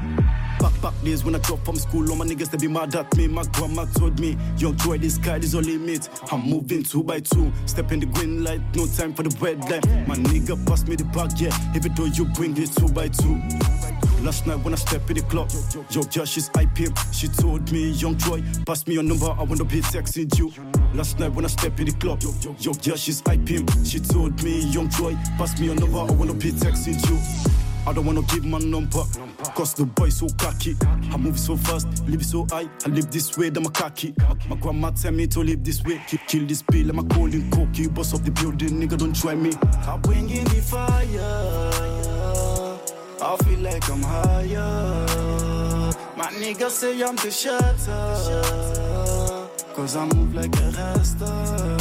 Back 0.61 0.79
back 0.79 0.93
days 1.03 1.23
when 1.23 1.33
I 1.33 1.39
drop 1.39 1.65
from 1.65 1.75
school, 1.75 2.07
all 2.11 2.15
my 2.15 2.25
niggas 2.25 2.51
they 2.51 2.57
be 2.57 2.67
mad 2.67 2.93
at 2.95 3.17
me. 3.17 3.27
My 3.27 3.43
grandma 3.53 3.85
told 3.95 4.19
me, 4.19 4.37
Young 4.57 4.77
Troy, 4.77 4.99
this 4.99 5.15
sky 5.15 5.37
is 5.37 5.53
your 5.53 5.63
limit. 5.63 6.07
I'm 6.31 6.41
moving 6.41 6.83
two 6.83 7.03
by 7.03 7.19
two, 7.19 7.51
step 7.65 7.91
in 7.91 7.99
the 7.99 8.05
green 8.05 8.43
light, 8.43 8.61
no 8.75 8.85
time 8.85 9.15
for 9.15 9.23
the 9.23 9.35
red 9.39 9.59
light. 9.71 9.83
My 10.07 10.15
nigga 10.15 10.63
pass 10.67 10.87
me 10.87 10.95
the 10.95 11.05
back, 11.05 11.31
yeah. 11.37 11.49
Even 11.75 11.95
though 11.95 12.05
you 12.05 12.25
bring 12.25 12.55
it 12.57 12.71
two 12.73 12.87
by 12.89 13.07
two. 13.07 13.41
Last 14.21 14.45
night 14.45 14.63
when 14.63 14.73
I 14.73 14.77
step 14.77 15.09
in 15.09 15.15
the 15.17 15.23
club, 15.23 15.49
yo, 15.89 16.03
yeah, 16.11 16.25
she's 16.25 16.49
IP. 16.49 16.95
She 17.11 17.27
told 17.27 17.71
me, 17.71 17.89
Young 17.89 18.15
Troy, 18.19 18.43
pass 18.67 18.85
me 18.85 18.93
your 18.93 19.03
number, 19.03 19.31
I 19.31 19.41
wanna 19.41 19.65
be 19.65 19.81
texting 19.81 20.37
you. 20.37 20.53
Last 20.93 21.17
night 21.19 21.33
when 21.33 21.43
I 21.43 21.47
step 21.47 21.79
in 21.79 21.87
the 21.87 21.93
club, 21.93 22.21
yo, 22.21 22.73
yeah, 22.83 22.95
she's 22.95 23.21
IP. 23.21 23.67
She 23.83 23.99
told 23.99 24.43
me, 24.43 24.59
Young 24.69 24.89
Troy, 24.89 25.17
pass 25.39 25.59
me 25.59 25.65
your 25.65 25.75
number, 25.75 25.97
I 25.97 26.11
wanna 26.11 26.35
be 26.35 26.51
texting 26.51 27.01
you. 27.09 27.17
I 27.87 27.93
don't 27.93 28.05
wanna 28.05 28.21
give 28.21 28.45
my 28.45 28.59
number, 28.59 29.01
cause 29.49 29.73
the 29.73 29.85
boy 29.85 30.09
so 30.09 30.27
cocky. 30.37 30.75
I 31.11 31.17
move 31.17 31.39
so 31.39 31.55
fast, 31.57 31.87
live 32.07 32.25
so 32.25 32.45
high, 32.49 32.69
I 32.85 32.89
live 32.89 33.11
this 33.11 33.37
way, 33.37 33.49
then 33.49 33.63
my 33.63 33.69
cocky. 33.69 34.13
My 34.49 34.55
grandma 34.55 34.91
tell 34.91 35.11
me 35.11 35.27
to 35.27 35.39
live 35.39 35.63
this 35.63 35.83
way, 35.83 36.01
Keep 36.07 36.27
kill 36.27 36.45
this 36.45 36.61
bill, 36.61 36.89
I'm 36.89 36.99
a 36.99 37.03
calling 37.03 37.49
cocky. 37.51 37.87
Boss 37.87 38.13
of 38.13 38.23
the 38.25 38.31
building, 38.31 38.79
nigga, 38.81 38.97
don't 38.97 39.15
try 39.15 39.35
me. 39.35 39.51
I 39.87 39.97
bring 39.97 40.29
in 40.29 40.43
the 40.45 40.61
fire. 40.61 41.81
I 43.23 43.37
feel 43.43 43.59
like 43.59 43.89
I'm 43.89 44.01
higher. 44.01 45.91
My 46.17 46.27
niggas 46.27 46.71
say 46.71 47.01
I'm 47.03 47.15
the 47.15 47.31
shatter. 47.31 48.17
Cause 49.75 49.95
I 49.95 50.05
move 50.05 50.33
like 50.35 50.55
a 50.59 50.71
rasta. 50.71 51.80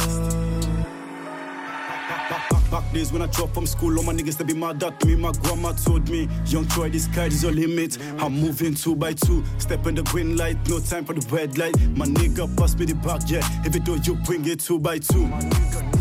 Back 2.71 2.89
days 2.93 3.11
when 3.11 3.21
I 3.21 3.25
drop 3.25 3.53
from 3.53 3.65
school, 3.65 3.97
all 3.97 4.03
my 4.05 4.13
niggas 4.13 4.37
to 4.37 4.45
be 4.45 4.53
mad 4.53 4.81
at 4.81 5.03
me. 5.03 5.15
My 5.17 5.33
grandma 5.43 5.73
told 5.73 6.07
me, 6.07 6.29
Young 6.45 6.65
Troy, 6.69 6.89
this 6.89 7.03
sky 7.03 7.25
is 7.25 7.43
your 7.43 7.51
limit. 7.51 7.97
I'm 8.17 8.31
moving 8.31 8.75
two 8.75 8.95
by 8.95 9.11
two, 9.11 9.43
step 9.57 9.85
in 9.87 9.95
the 9.95 10.03
green 10.03 10.37
light, 10.37 10.55
no 10.69 10.79
time 10.79 11.03
for 11.03 11.13
the 11.13 11.35
red 11.35 11.57
light. 11.57 11.75
My 11.97 12.05
nigga, 12.05 12.47
pass 12.55 12.77
me 12.77 12.85
the 12.85 12.95
back, 12.95 13.29
yeah. 13.29 13.45
Even 13.65 13.83
though 13.83 13.95
you 13.95 14.15
bring 14.23 14.45
it 14.47 14.61
two 14.61 14.79
by 14.79 14.99
two. 14.99 15.27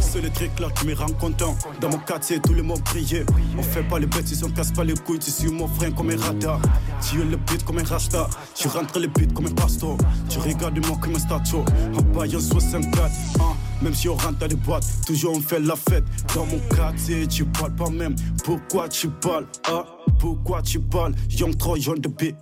C'est 0.01 0.21
le 0.21 0.31
truc 0.31 0.51
là 0.61 0.69
qui 0.71 0.87
me 0.87 0.95
rend 0.95 1.13
content. 1.19 1.57
Dans 1.81 1.89
mon 1.89 1.99
quartier, 1.99 2.39
tous 2.39 2.55
les 2.55 2.63
mots 2.63 2.79
brillent. 2.85 3.25
On 3.59 3.63
fait 3.63 3.83
pas 3.83 3.99
les 3.99 4.07
bêtises, 4.07 4.45
on 4.45 4.51
casse 4.51 4.71
pas 4.71 4.85
les 4.85 4.95
couilles. 4.95 5.19
Tu 5.19 5.33
suis 5.33 5.51
mon 5.51 5.67
frère 5.67 5.93
comme 5.95 6.11
un 6.11 6.17
radar. 6.17 6.61
Tu 7.03 7.21
es 7.21 7.25
le 7.25 7.37
beat 7.37 7.65
comme 7.65 7.79
un 7.79 7.85
rasta. 7.85 8.29
Tu 8.55 8.69
rentres 8.69 9.01
le 9.01 9.09
beat 9.09 9.35
comme 9.35 9.47
un 9.47 9.55
pastor. 9.55 9.97
Tu 10.29 10.39
regardes 10.39 10.85
moi 10.87 10.97
comme 11.01 11.17
un 11.17 11.19
statue. 11.19 11.57
En 11.97 12.03
baillant 12.17 12.41
64. 12.41 13.11
Hein. 13.41 13.57
Même 13.83 13.95
si 13.95 14.09
on 14.09 14.15
rentre 14.15 14.39
dans 14.39 14.47
les 14.47 14.57
boîtes, 14.57 14.85
toujours 15.07 15.37
on 15.37 15.41
fait 15.41 15.59
la 15.61 15.75
fête. 15.75 16.05
Dans 16.35 16.45
mon 16.45 16.59
quartier, 16.75 17.27
tu 17.27 17.45
parles 17.45 17.75
pas 17.75 17.89
même. 17.89 18.15
Pourquoi 18.45 18.89
tu 18.89 19.09
parles 19.09 19.47
ah, 19.69 19.87
Pourquoi 20.19 20.61
tu 20.63 20.81
parles? 20.81 21.15
Young 21.31 21.57
Troy 21.57 21.79
on 21.89 21.95
the 21.95 22.09
beat. 22.09 22.37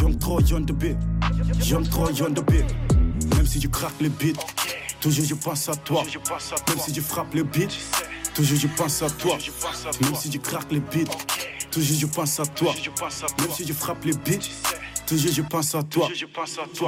Young 0.00 0.18
Troy 0.18 0.42
on 0.52 0.64
the 0.64 0.72
beat. 0.72 0.96
Young 1.66 1.88
Troy 1.88 2.12
on 2.20 2.34
the 2.34 2.44
beat. 2.44 2.64
Même 3.36 3.46
si 3.46 3.58
tu 3.58 3.68
craques 3.70 4.00
les 4.00 4.10
beats, 4.10 4.38
toujours 5.00 5.24
je 5.24 5.34
pense 5.34 5.68
à 5.68 5.76
toi. 5.76 6.02
Même 6.68 6.78
si 6.78 6.92
tu 6.92 7.00
frappes 7.00 7.32
les 7.32 7.42
beats, 7.42 7.74
toujours 8.34 8.58
je 8.58 8.68
pense 8.68 9.02
à 9.02 9.08
toi. 9.08 9.38
Même 10.02 10.14
si 10.14 10.28
tu 10.28 10.38
craques 10.38 10.70
les 10.70 10.80
beats, 10.80 11.10
toujours 11.70 11.98
je 11.98 12.06
pense 12.06 12.38
à 12.38 12.44
toi. 12.44 12.74
Même 13.38 13.50
si 13.50 13.64
tu 13.64 13.72
frappes 13.72 14.04
les 14.04 14.12
beats. 14.12 14.46
Toujours 15.06 15.32
je 15.32 15.42
pense 15.42 15.74
à 15.74 15.82
toi. 15.84 16.08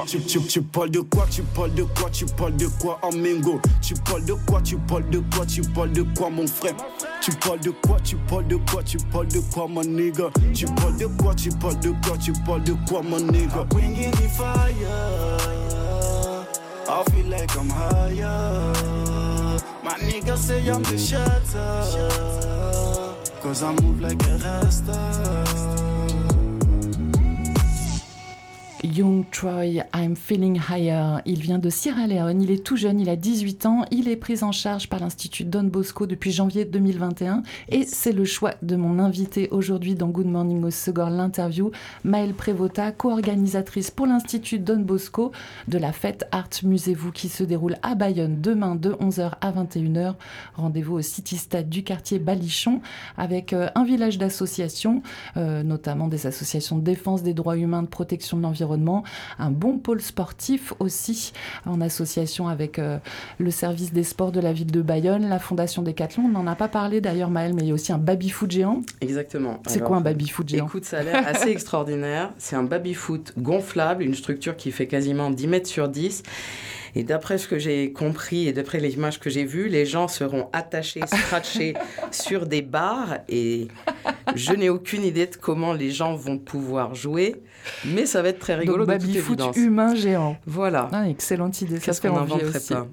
Tu, 0.07 0.21
tu, 0.21 0.41
tu 0.41 0.61
parles 0.63 0.91
de 0.91 1.01
quoi, 1.01 1.27
tu 1.31 1.43
parles 1.43 1.73
de 1.75 1.85
quoi, 1.85 2.11
tu 2.11 2.27
parles 2.27 2.57
de 2.57 2.67
quoi, 2.81 2.99
Amingo 3.03 3.61
Tu 3.81 3.95
parles 3.95 4.25
de 4.25 4.33
quoi, 4.47 4.61
tu 4.61 4.77
parles 4.77 5.09
de 5.09 5.23
quoi, 5.35 5.47
tu 5.47 5.63
parles 5.63 5.93
de 5.93 6.03
quoi, 6.17 6.29
mon 6.29 6.47
frère 6.47 6.75
Tu 7.21 7.31
parles 7.31 7.61
de 7.61 7.71
quoi, 7.71 7.99
tu 8.03 8.17
parles 8.17 8.49
de 8.49 8.57
quoi, 8.57 8.83
tu 8.83 8.99
parles 9.13 9.29
de 9.29 9.39
quoi, 9.53 9.69
mon 9.69 9.85
nigga 9.85 10.31
Tu 10.53 10.65
parles 10.67 10.97
de 10.97 11.07
quoi, 11.07 11.35
tu 11.35 11.51
parles 11.51 11.79
de 11.79 11.91
quoi, 12.05 12.19
tu 12.19 12.33
parles 12.45 12.65
de 12.65 12.75
quoi, 12.89 13.03
mon 13.03 13.21
nigga 13.21 13.65
Bringing 13.71 14.11
the 14.11 14.29
fire 14.29 14.59
I 16.91 17.05
feel 17.11 17.27
like 17.29 17.55
I'm 17.55 17.71
higher 17.71 18.73
My 19.85 19.95
nigga 20.01 20.37
say 20.37 20.67
I'm 20.69 20.83
the 20.83 20.99
shatter 20.99 21.85
Cause 23.43 23.63
I 23.63 23.73
move 23.81 24.01
like 24.01 24.21
a 24.27 24.39
rasta 24.39 25.58
Young 28.85 29.25
Troy, 29.33 29.83
I'm 29.93 30.15
Feeling 30.15 30.61
Higher. 30.71 31.17
Il 31.27 31.41
vient 31.41 31.59
de 31.59 31.69
Sierra 31.69 32.07
Leone, 32.07 32.41
il 32.43 32.53
est 32.53 32.65
tout 32.65 32.77
jeune, 32.77 33.01
il 33.01 33.09
a 33.09 33.17
18 33.17 33.67
ans, 33.67 33.85
il 33.91 34.09
est 34.09 34.17
pris 34.17 34.45
en 34.45 34.53
charge 34.53 34.89
par 34.89 35.01
l'Institut 35.01 35.45
Don 35.45 35.65
Bosco 35.65 36.07
depuis 36.07 36.31
janvier 36.31 36.65
2021 36.65 37.43
et 37.71 37.85
c'est 37.85 38.13
le 38.13 38.25
choix 38.25 38.55
de 38.63 38.77
mon 38.77 39.01
invité 39.01 39.49
aujourd'hui 39.51 39.97
dans 39.97 40.07
Good 40.07 40.29
Morning 40.29 40.63
au 40.63 40.71
Segor 40.71 41.11
l'interview, 41.11 41.73
Maëlle 42.05 42.35
Prévota, 42.35 42.93
co-organisatrice 42.93 43.91
pour 43.91 44.07
l'Institut 44.07 44.61
Don 44.61 44.81
Bosco 44.81 45.33
de 45.67 45.79
la 45.79 45.93
fête 45.93 46.29
Art 46.31 46.49
Musez-vous 46.63 47.11
qui 47.11 47.29
se 47.29 47.43
déroule 47.43 47.77
à 47.83 47.97
Bayonne 47.97 48.41
demain 48.41 48.77
de 48.77 48.91
11h 48.91 49.33
à 49.41 49.51
21h. 49.51 50.15
Rendez-vous 50.55 50.95
au 50.95 51.03
City 51.03 51.37
Stade 51.37 51.69
du 51.69 51.83
quartier 51.83 52.21
Balichon 52.21 52.81
avec 53.17 53.53
euh, 53.53 53.71
un 53.75 53.85
village 53.85 54.19
d'associations, 54.19 55.03
euh, 55.37 55.65
notamment 55.65 56.07
des 56.07 56.29
associations 56.29 56.79
de 56.79 56.85
défense 56.85 57.25
des 57.25 57.35
droits 57.35 57.57
humains, 57.57 57.83
de 57.83 57.89
protection 57.89 58.37
de 58.37 58.43
l'environnement 58.43 58.68
un 58.73 59.51
bon 59.51 59.79
pôle 59.79 60.01
sportif 60.01 60.73
aussi 60.79 61.33
en 61.67 61.81
association 61.81 62.49
avec 62.49 62.79
euh, 62.79 62.99
le 63.39 63.51
service 63.51 63.93
des 63.93 64.05
sports 64.05 64.33
de 64.33 64.41
la 64.41 64.53
ville 64.53 64.71
de 64.71 64.83
Bayonne, 64.83 65.29
la 65.29 65.39
fondation 65.39 65.83
Decathlon. 65.83 66.25
On 66.25 66.29
n'en 66.29 66.47
a 66.47 66.55
pas 66.55 66.69
parlé 66.69 67.01
d'ailleurs 67.01 67.31
Maël, 67.31 67.55
mais 67.55 67.63
il 67.63 67.69
y 67.69 67.71
a 67.71 67.75
aussi 67.75 67.93
un 67.93 67.99
baby-foot 67.99 68.51
géant. 68.51 68.83
Exactement. 69.01 69.61
C'est 69.67 69.83
quoi 69.83 69.97
un 69.97 70.01
baby-foot 70.01 70.49
géant? 70.49 70.67
Écoute, 70.67 70.85
ça 70.85 70.99
a 70.99 71.03
l'air 71.03 71.27
assez 71.27 71.51
extraordinaire. 71.51 72.33
C'est 72.39 72.57
un 72.57 72.65
baby-foot 72.65 73.35
gonflable, 73.39 74.03
une 74.03 74.15
structure 74.15 74.57
qui 74.57 74.71
fait 74.71 74.87
quasiment 74.87 75.31
10 75.31 75.47
mètres 75.47 75.69
sur 75.69 75.89
10 75.89 76.23
et 76.95 77.05
d'après 77.05 77.39
ce 77.39 77.49
que 77.49 77.59
j'ai 77.59 77.93
compris 77.93 78.49
et 78.49 78.53
d'après 78.53 78.81
les 78.81 78.95
images 78.95 79.21
que 79.21 79.31
j'ai 79.31 79.45
vues, 79.45 79.69
les 79.69 79.87
gens 79.87 80.09
seront 80.09 80.49
attachés, 80.53 81.03
scratchés 81.07 81.75
sur 82.11 82.47
des 82.47 82.63
barres. 82.63 83.19
Et 83.29 83.69
je 84.35 84.53
n'ai 84.53 84.69
aucune 84.69 85.05
idée 85.05 85.27
de 85.27 85.37
comment 85.37 85.73
les 85.73 85.91
gens 85.91 86.15
vont 86.15 86.39
pouvoir 86.39 86.95
jouer. 86.95 87.37
Mais 87.85 88.07
ça 88.07 88.23
va 88.23 88.29
être 88.29 88.39
très 88.39 88.55
rigolo 88.55 88.87
donc, 88.87 88.99
de 88.99 89.21
foot 89.21 89.43
humain 89.57 89.95
géant. 89.95 90.37
Voilà. 90.47 90.89
Ah, 90.93 91.09
excellente 91.09 91.61
idée, 91.61 91.81
ça 91.81 91.93
fait 91.93 92.09
envie 92.09 92.45
aussi. 92.45 92.73
Pas. 92.73 92.87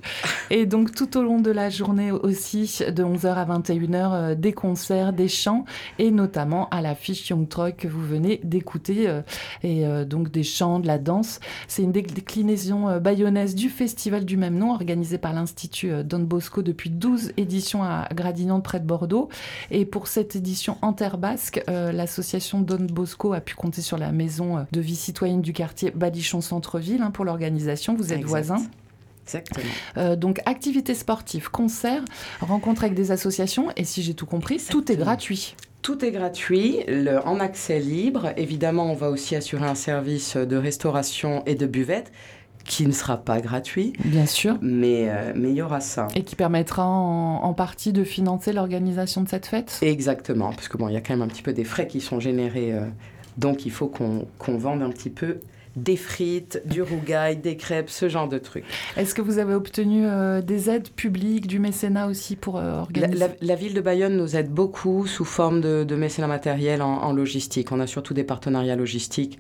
Et 0.50 0.66
donc 0.66 0.94
tout 0.94 1.18
au 1.18 1.24
long 1.24 1.40
de 1.40 1.52
la 1.52 1.70
journée 1.70 2.12
aussi, 2.12 2.80
de 2.88 3.04
11h 3.04 3.28
à 3.28 3.46
21h, 3.46 4.14
euh, 4.14 4.36
des 4.36 4.54
concerts, 4.54 5.14
des 5.14 5.28
chants, 5.28 5.66
et 6.00 6.12
notamment 6.12 6.70
à 6.70 6.82
la 6.82 6.96
fiche 6.96 7.30
Young 7.30 7.48
Troy 7.48 7.72
que 7.72 7.88
vous 7.88 8.02
venez 8.02 8.40
d'écouter, 8.44 9.08
euh, 9.08 9.22
et 9.64 9.86
euh, 9.86 10.06
donc 10.06 10.32
des 10.32 10.44
chants, 10.44 10.80
de 10.80 10.88
la 10.88 10.98
danse. 10.98 11.40
C'est 11.68 11.84
une 11.84 11.92
déclinaison 11.92 13.00
bayonnaise 13.00 13.56
du 13.56 13.70
festival 13.70 14.26
du 14.26 14.38
même 14.38 14.58
nom, 14.58 14.72
organisé 14.72 15.18
par 15.18 15.34
l'Institut 15.34 16.04
Don 16.04 16.20
Bosco 16.20 16.62
depuis 16.62 16.90
12 16.90 17.34
éditions 17.38 17.84
à 17.84 18.08
Gradignan 18.14 18.62
près 18.62 18.80
de 18.80 18.86
Bordeaux. 18.86 19.30
Et 19.72 19.86
pour 19.86 20.08
cette 20.08 20.36
édition 20.36 20.78
en 20.82 20.94
terre 20.94 21.18
basque, 21.26 21.64
l'association 21.68 22.62
Don 22.62 22.86
Bosco 22.86 23.34
a 23.34 23.42
pu 23.42 23.56
compter 23.56 23.82
sur 23.82 23.98
la 23.98 24.12
maison 24.12 24.68
de 24.72 24.80
vie 24.80 24.96
citoyenne 24.96 25.42
du 25.42 25.54
quartier 25.54 25.90
Balichon 25.90 26.40
Centre-Ville 26.40 27.02
hein, 27.02 27.10
pour 27.10 27.26
l'organisation. 27.26 27.96
Vous 27.96 28.14
êtes 28.14 28.24
voisins. 28.24 28.62
Exactement. 29.26 29.66
Euh, 29.98 30.16
donc, 30.16 30.40
activités 30.46 30.94
sportives, 30.94 31.50
concerts, 31.50 32.04
rencontres 32.42 32.84
avec 32.84 32.96
des 32.96 33.12
associations, 33.12 33.72
et 33.76 33.84
si 33.84 34.04
j'ai 34.04 34.14
tout 34.14 34.28
compris, 34.28 34.62
tout 34.70 34.92
est 34.92 34.98
gratuit. 34.98 35.56
Tout 35.82 36.06
est 36.06 36.12
gratuit, 36.12 36.82
le, 36.88 37.20
en 37.28 37.40
accès 37.40 37.80
libre. 37.80 38.34
Évidemment, 38.38 38.92
on 38.92 38.96
va 38.96 39.10
aussi 39.10 39.36
assurer 39.36 39.66
un 39.66 39.76
service 39.76 40.38
de 40.38 40.56
restauration 40.56 41.44
et 41.46 41.56
de 41.56 41.66
buvette 41.66 42.12
qui 42.66 42.86
ne 42.86 42.92
sera 42.92 43.18
pas 43.18 43.40
gratuit. 43.42 43.94
Bien 44.04 44.26
sûr. 44.26 44.58
Mais, 44.62 45.10
euh, 45.10 45.34
mais 45.36 45.50
il 45.50 45.56
y 45.56 45.62
aura 45.62 45.80
ça. 45.80 46.08
Et 46.16 46.24
qui 46.24 46.36
permettra 46.36 46.86
en, 46.86 47.54
partie 47.54 47.94
de 47.94 48.04
financer 48.04 48.52
l'organisation 48.52 49.22
de 49.22 49.30
cette 49.30 49.46
fête? 49.46 49.80
Exactement, 49.82 50.52
parce 50.52 50.68
que 50.68 50.78
bon, 50.78 50.90
il 50.90 50.94
y 50.94 50.98
a 50.98 51.02
quand 51.02 51.14
même 51.14 51.22
un 51.22 51.28
petit 51.28 51.44
peu 51.44 51.54
des 51.54 51.64
frais 51.64 51.88
qui 51.88 52.02
sont 52.02 52.20
générés 52.20 52.74
euh, 52.74 52.82
donc 53.38 53.66
il 53.66 53.72
faut 53.72 53.88
qu'on 53.88 54.58
vende 54.58 54.82
un 54.82 54.90
petit 54.90 55.10
peu 55.10 55.40
des 55.76 55.98
frites, 55.98 56.62
du 56.66 56.82
rougail, 56.82 57.36
des 57.36 57.58
crêpes, 57.58 57.90
ce 57.90 58.08
genre 58.08 58.30
de 58.30 58.38
trucs. 58.38 58.64
Est-ce 58.96 59.14
que 59.14 59.22
vous 59.22 59.40
avez 59.40 59.54
obtenu 59.54 60.06
euh, 60.06 60.42
des 60.42 60.70
aides 60.70 60.90
publiques, 60.90 61.48
du 61.48 61.60
mécénat 61.60 62.08
aussi 62.08 62.38
pour 62.38 62.58
euh, 62.58 62.80
organiser 62.80 63.26
la, 63.42 63.56
ville 63.56 63.74
de 63.74 63.82
Bayonne 63.82 64.16
nous 64.16 64.38
aide 64.38 64.50
beaucoup 64.50 65.06
sous 65.06 65.26
forme 65.26 65.60
de, 65.60 65.96
mécénat 65.96 66.28
matériel 66.28 66.82
en, 66.82 67.12
logistique. 67.12 67.74
On 67.74 67.82
a 67.82 67.88
surtout 67.88 68.14
des 68.14 68.24
partenariats 68.24 68.78
logistiques. 68.78 69.38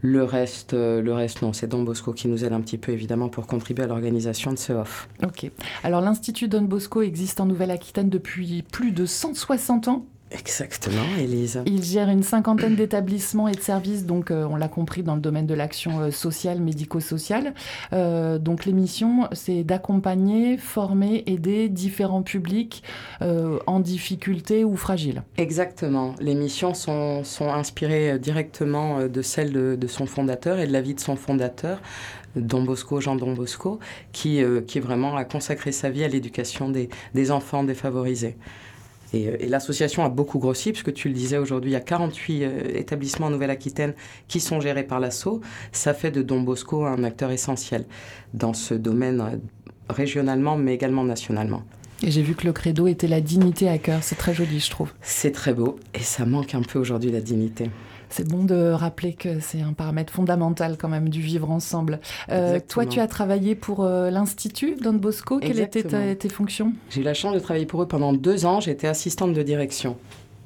Le 0.00 0.22
reste, 0.22 0.74
euh, 0.74 1.02
le 1.02 1.12
reste 1.12 1.42
non, 1.42 1.52
c'est 1.52 1.66
Don 1.66 1.82
Bosco 1.82 2.12
qui 2.12 2.28
nous 2.28 2.44
aide 2.44 2.52
un 2.52 2.60
petit 2.60 2.78
peu 2.78 2.92
évidemment 2.92 3.28
pour 3.28 3.46
contribuer 3.46 3.84
à 3.84 3.86
l'organisation 3.88 4.52
de 4.52 4.58
ce 4.58 4.72
off. 4.72 5.08
Ok. 5.24 5.50
Alors 5.82 6.00
l'Institut 6.00 6.48
Don 6.48 6.62
Bosco 6.62 7.02
existe 7.02 7.40
en 7.40 7.46
Nouvelle-Aquitaine 7.46 8.08
depuis 8.08 8.62
plus 8.62 8.92
de 8.92 9.06
160 9.06 9.88
ans. 9.88 10.06
Exactement, 10.30 11.04
Elise. 11.18 11.62
Il 11.64 11.82
gère 11.82 12.10
une 12.10 12.22
cinquantaine 12.22 12.76
d'établissements 12.76 13.48
et 13.48 13.54
de 13.54 13.60
services, 13.60 14.04
donc 14.04 14.30
euh, 14.30 14.46
on 14.50 14.56
l'a 14.56 14.68
compris 14.68 15.02
dans 15.02 15.14
le 15.14 15.22
domaine 15.22 15.46
de 15.46 15.54
l'action 15.54 16.00
euh, 16.00 16.10
sociale, 16.10 16.60
médico-sociale. 16.60 17.54
Euh, 17.94 18.38
donc 18.38 18.66
l'émission, 18.66 19.28
c'est 19.32 19.64
d'accompagner, 19.64 20.58
former, 20.58 21.22
aider 21.26 21.68
différents 21.68 22.22
publics 22.22 22.82
en 23.20 23.80
difficulté 23.80 24.64
ou 24.64 24.76
fragiles. 24.76 25.22
Exactement. 25.36 26.14
Les 26.20 26.34
missions 26.34 26.74
sont, 26.74 27.24
sont 27.24 27.50
inspirées 27.50 28.18
directement 28.18 29.06
de 29.06 29.22
celles 29.22 29.52
de, 29.52 29.86
son 29.86 30.06
fondateur 30.06 30.58
et 30.58 30.66
de 30.66 30.72
la 30.72 30.80
vie 30.80 30.94
de 30.94 31.00
son 31.00 31.16
fondateur. 31.16 31.80
Don 32.36 32.62
Bosco, 32.62 33.00
Jean 33.00 33.16
Don 33.16 33.32
Bosco, 33.32 33.78
qui, 34.12 34.40
qui 34.66 34.80
vraiment 34.80 35.16
a 35.16 35.24
consacré 35.24 35.72
sa 35.72 35.90
vie 35.90 36.04
à 36.04 36.08
l'éducation 36.08 36.68
des, 36.68 36.88
des 37.14 37.30
enfants 37.30 37.64
défavorisés. 37.64 38.36
Euh, 39.14 39.36
et, 39.40 39.46
l'association 39.46 40.04
a 40.04 40.08
beaucoup 40.08 40.38
grossi, 40.38 40.72
puisque 40.72 40.92
tu 40.92 41.08
le 41.08 41.14
disais 41.14 41.38
aujourd'hui, 41.38 41.70
il 41.70 41.74
y 41.74 41.76
a 41.76 41.80
48 41.80 42.44
euh, 42.44 42.62
établissements 42.74 43.26
en 43.26 43.30
Nouvelle-Aquitaine 43.30 43.94
qui 44.26 44.40
sont 44.40 44.60
gérés 44.60 44.84
par 44.84 45.00
l'ASSO. 45.00 45.40
Ça 45.72 45.94
fait 45.94 46.10
de 46.10 46.22
Don 46.22 46.40
Bosco 46.40 46.84
un 46.84 47.04
acteur 47.04 47.30
essentiel 47.30 47.86
dans 48.34 48.54
ce 48.54 48.74
domaine 48.74 49.20
euh, 49.20 49.36
régionalement, 49.88 50.56
mais 50.56 50.74
également 50.74 51.04
nationalement. 51.04 51.62
Et 52.02 52.10
j'ai 52.10 52.22
vu 52.22 52.34
que 52.34 52.46
le 52.46 52.52
credo 52.52 52.86
était 52.86 53.08
la 53.08 53.20
dignité 53.20 53.68
à 53.68 53.78
cœur. 53.78 54.02
C'est 54.02 54.14
très 54.14 54.32
joli, 54.32 54.60
je 54.60 54.70
trouve. 54.70 54.92
C'est 55.02 55.32
très 55.32 55.52
beau. 55.52 55.80
Et 55.94 56.00
ça 56.00 56.24
manque 56.24 56.54
un 56.54 56.62
peu 56.62 56.78
aujourd'hui, 56.78 57.10
la 57.10 57.20
dignité 57.20 57.70
c'est 58.10 58.26
bon 58.26 58.44
de 58.44 58.70
rappeler 58.70 59.12
que 59.12 59.40
c'est 59.40 59.60
un 59.60 59.72
paramètre 59.72 60.12
fondamental 60.12 60.76
quand 60.78 60.88
même 60.88 61.08
du 61.08 61.20
vivre 61.20 61.50
ensemble. 61.50 62.00
Euh, 62.30 62.60
toi, 62.66 62.86
tu 62.86 63.00
as 63.00 63.06
travaillé 63.06 63.54
pour 63.54 63.84
euh, 63.84 64.10
l'Institut 64.10 64.76
Don 64.76 64.94
Bosco. 64.94 65.38
Quelles 65.38 65.60
étaient 65.60 66.16
tes 66.16 66.28
fonctions? 66.28 66.72
J'ai 66.90 67.00
eu 67.00 67.04
la 67.04 67.14
chance 67.14 67.34
de 67.34 67.40
travailler 67.40 67.66
pour 67.66 67.82
eux 67.82 67.88
pendant 67.88 68.12
deux 68.12 68.46
ans. 68.46 68.60
J'étais 68.60 68.86
assistante 68.88 69.32
de 69.32 69.42
direction. 69.42 69.96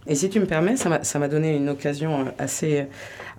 Et 0.08 0.16
si 0.16 0.28
tu 0.28 0.40
me 0.40 0.46
permets, 0.46 0.74
ça 0.76 1.18
m'a 1.18 1.28
donné 1.28 1.56
une 1.56 1.68
occasion 1.68 2.34
assez, 2.36 2.86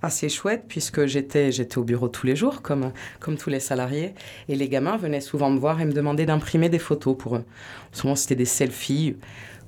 assez 0.00 0.30
chouette 0.30 0.64
puisque 0.66 1.04
j'étais 1.04 1.52
j'étais 1.52 1.76
au 1.76 1.84
bureau 1.84 2.08
tous 2.08 2.26
les 2.26 2.36
jours 2.36 2.62
comme, 2.62 2.92
comme 3.20 3.36
tous 3.36 3.50
les 3.50 3.60
salariés 3.60 4.14
et 4.48 4.56
les 4.56 4.68
gamins 4.68 4.96
venaient 4.96 5.20
souvent 5.20 5.50
me 5.50 5.58
voir 5.58 5.80
et 5.80 5.84
me 5.84 5.92
demander 5.92 6.24
d'imprimer 6.24 6.70
des 6.70 6.78
photos 6.78 7.16
pour 7.18 7.36
eux. 7.36 7.44
Souvent 7.92 8.14
c'était 8.14 8.34
des 8.34 8.46
selfies 8.46 9.16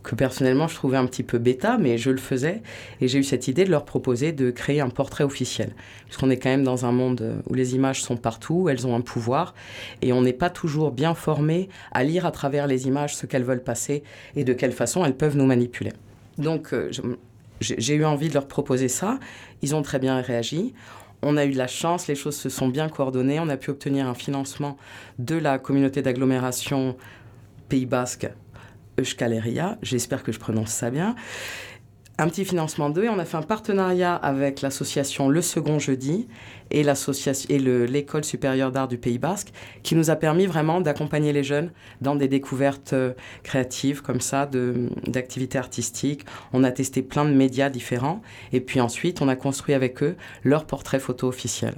que 0.07 0.15
personnellement 0.15 0.69
je 0.69 0.77
trouvais 0.77 0.97
un 0.97 1.07
petit 1.07 1.25
peu 1.25 1.39
bêta, 1.39 1.77
mais 1.79 1.99
je 1.99 2.11
le 2.11 2.19
faisais. 2.19 2.63
Et 3.01 3.09
j'ai 3.09 3.19
eu 3.19 3.25
cette 3.25 3.49
idée 3.49 3.65
de 3.65 3.71
leur 3.71 3.85
proposer 3.85 4.33
de 4.33 4.51
créer 4.51 4.81
un 4.81 4.89
portrait 4.89 5.25
officiel. 5.25 5.75
Puisqu'on 6.07 6.31
est 6.31 6.39
quand 6.39 6.49
même 6.49 6.63
dans 6.63 6.87
un 6.87 6.93
monde 6.93 7.43
où 7.49 7.55
les 7.55 7.75
images 7.75 8.03
sont 8.03 8.17
partout, 8.17 8.69
elles 8.69 8.87
ont 8.87 8.95
un 8.95 9.01
pouvoir, 9.01 9.55
et 10.03 10.13
on 10.13 10.23
n'est 10.23 10.33
pas 10.33 10.49
toujours 10.49 10.93
bien 10.93 11.15
formé 11.15 11.69
à 11.91 12.05
lire 12.05 12.25
à 12.25 12.31
travers 12.31 12.67
les 12.67 12.87
images 12.87 13.17
ce 13.17 13.27
qu'elles 13.27 13.45
veulent 13.45 13.65
passer 13.65 14.05
et 14.37 14.45
de 14.45 14.53
quelle 14.53 14.73
façon 14.73 15.05
elles 15.05 15.17
peuvent 15.17 15.37
nous 15.37 15.47
manipuler. 15.47 15.93
Donc 16.39 16.73
euh, 16.73 16.91
j'ai 17.61 17.95
eu 17.95 18.05
envie 18.05 18.29
de 18.29 18.35
leur 18.35 18.47
proposer 18.47 18.89
ça. 18.89 19.19
Ils 19.63 19.75
ont 19.75 19.83
très 19.83 19.99
bien 19.99 20.21
réagi. 20.21 20.73
On 21.23 21.37
a 21.37 21.45
eu 21.45 21.51
de 21.51 21.59
la 21.59 21.67
chance, 21.67 22.07
les 22.07 22.15
choses 22.15 22.37
se 22.37 22.49
sont 22.49 22.69
bien 22.69 22.89
coordonnées. 22.89 23.41
On 23.41 23.49
a 23.49 23.57
pu 23.57 23.71
obtenir 23.71 24.07
un 24.07 24.15
financement 24.15 24.77
de 25.19 25.35
la 25.35 25.59
communauté 25.59 26.03
d'agglomération 26.03 26.97
Pays 27.69 27.87
Basque 27.87 28.29
Euskaleria, 28.99 29.79
j'espère 29.83 30.23
que 30.23 30.33
je 30.33 30.39
prononce 30.39 30.71
ça 30.71 30.91
bien. 30.91 31.15
Un 32.19 32.29
petit 32.29 32.47
financement 32.47 32.89
d'eux 32.89 33.05
et 33.05 33.09
on 33.11 33.19
a 33.19 33.27
fait 33.27 33.37
un 33.37 33.43
partenariat 33.43 34.15
avec 34.15 34.63
l'association 34.63 35.29
Le 35.29 35.43
Second 35.43 35.79
Jeudi 35.79 36.29
et 36.71 36.83
l'école 36.83 38.25
supérieure 38.25 38.73
d'art 38.73 38.89
du 38.89 38.97
Pays 38.97 39.19
Basque 39.19 39.53
qui 39.83 39.95
nous 39.97 40.09
a 40.09 40.17
permis 40.17 40.47
vraiment 40.47 40.81
d'accompagner 40.81 41.35
les 41.35 41.45
jeunes 41.45 41.73
dans 42.01 42.15
des 42.15 42.27
découvertes 42.27 42.95
euh, 42.95 43.13
créatives 43.43 44.01
comme 44.01 44.23
ça, 44.23 44.49
d'activités 45.07 45.59
artistiques. 45.59 46.25
On 46.55 46.65
a 46.65 46.73
testé 46.73 47.03
plein 47.03 47.27
de 47.27 47.35
médias 47.35 47.69
différents 47.69 48.23
et 48.51 48.63
puis 48.63 48.81
ensuite 48.81 49.21
on 49.21 49.29
a 49.29 49.37
construit 49.37 49.75
avec 49.75 50.03
eux 50.03 50.17
leur 50.43 50.65
portrait 50.65 51.01
photo 51.01 51.29
officiel. 51.29 51.75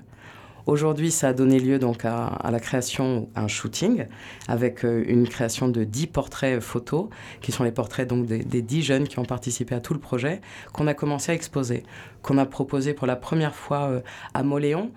Aujourd'hui, 0.68 1.10
ça 1.10 1.28
a 1.28 1.32
donné 1.32 1.58
lieu 1.60 1.78
donc 1.78 2.04
à, 2.04 2.50
la 2.52 2.60
création, 2.60 3.30
un 3.34 3.48
shooting, 3.48 4.04
avec 4.48 4.84
euh, 4.84 5.02
une 5.08 5.26
création 5.26 5.66
de 5.66 5.82
10 5.82 6.08
portraits 6.08 6.60
photos, 6.60 7.06
qui 7.40 7.52
sont 7.52 7.64
les 7.64 7.72
portraits 7.72 8.06
donc 8.06 8.26
des, 8.26 8.40
dix 8.40 8.62
10 8.62 8.82
jeunes 8.82 9.08
qui 9.08 9.18
ont 9.18 9.24
participé 9.24 9.74
à 9.74 9.80
tout 9.80 9.94
le 9.94 9.98
projet, 9.98 10.42
qu'on 10.74 10.86
a 10.86 10.92
commencé 10.92 11.32
à 11.32 11.34
exposer, 11.34 11.84
qu'on 12.20 12.36
a 12.36 12.44
proposé 12.44 12.92
pour 12.92 13.06
la 13.06 13.16
première 13.16 13.54
fois 13.54 13.88
euh, 13.88 14.00
à 14.34 14.42
Moléon, 14.42 14.90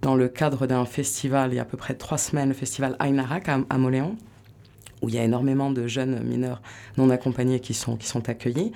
dans 0.00 0.16
le 0.16 0.26
cadre 0.26 0.66
d'un 0.66 0.84
festival, 0.84 1.52
il 1.52 1.54
y 1.54 1.58
a 1.60 1.62
à 1.62 1.66
peu 1.66 1.76
près 1.76 1.94
trois 1.94 2.18
semaines, 2.18 2.48
le 2.48 2.54
festival 2.54 2.96
Ainarak 2.98 3.48
à, 3.48 3.60
à 3.70 3.78
Moléon 3.78 4.16
où 5.02 5.08
il 5.08 5.14
y 5.14 5.18
a 5.18 5.24
énormément 5.24 5.70
de 5.70 5.86
jeunes 5.86 6.22
mineurs 6.24 6.62
non 6.96 7.10
accompagnés 7.10 7.60
qui 7.60 7.74
sont, 7.74 7.96
qui 7.96 8.06
sont 8.06 8.28
accueillis. 8.28 8.72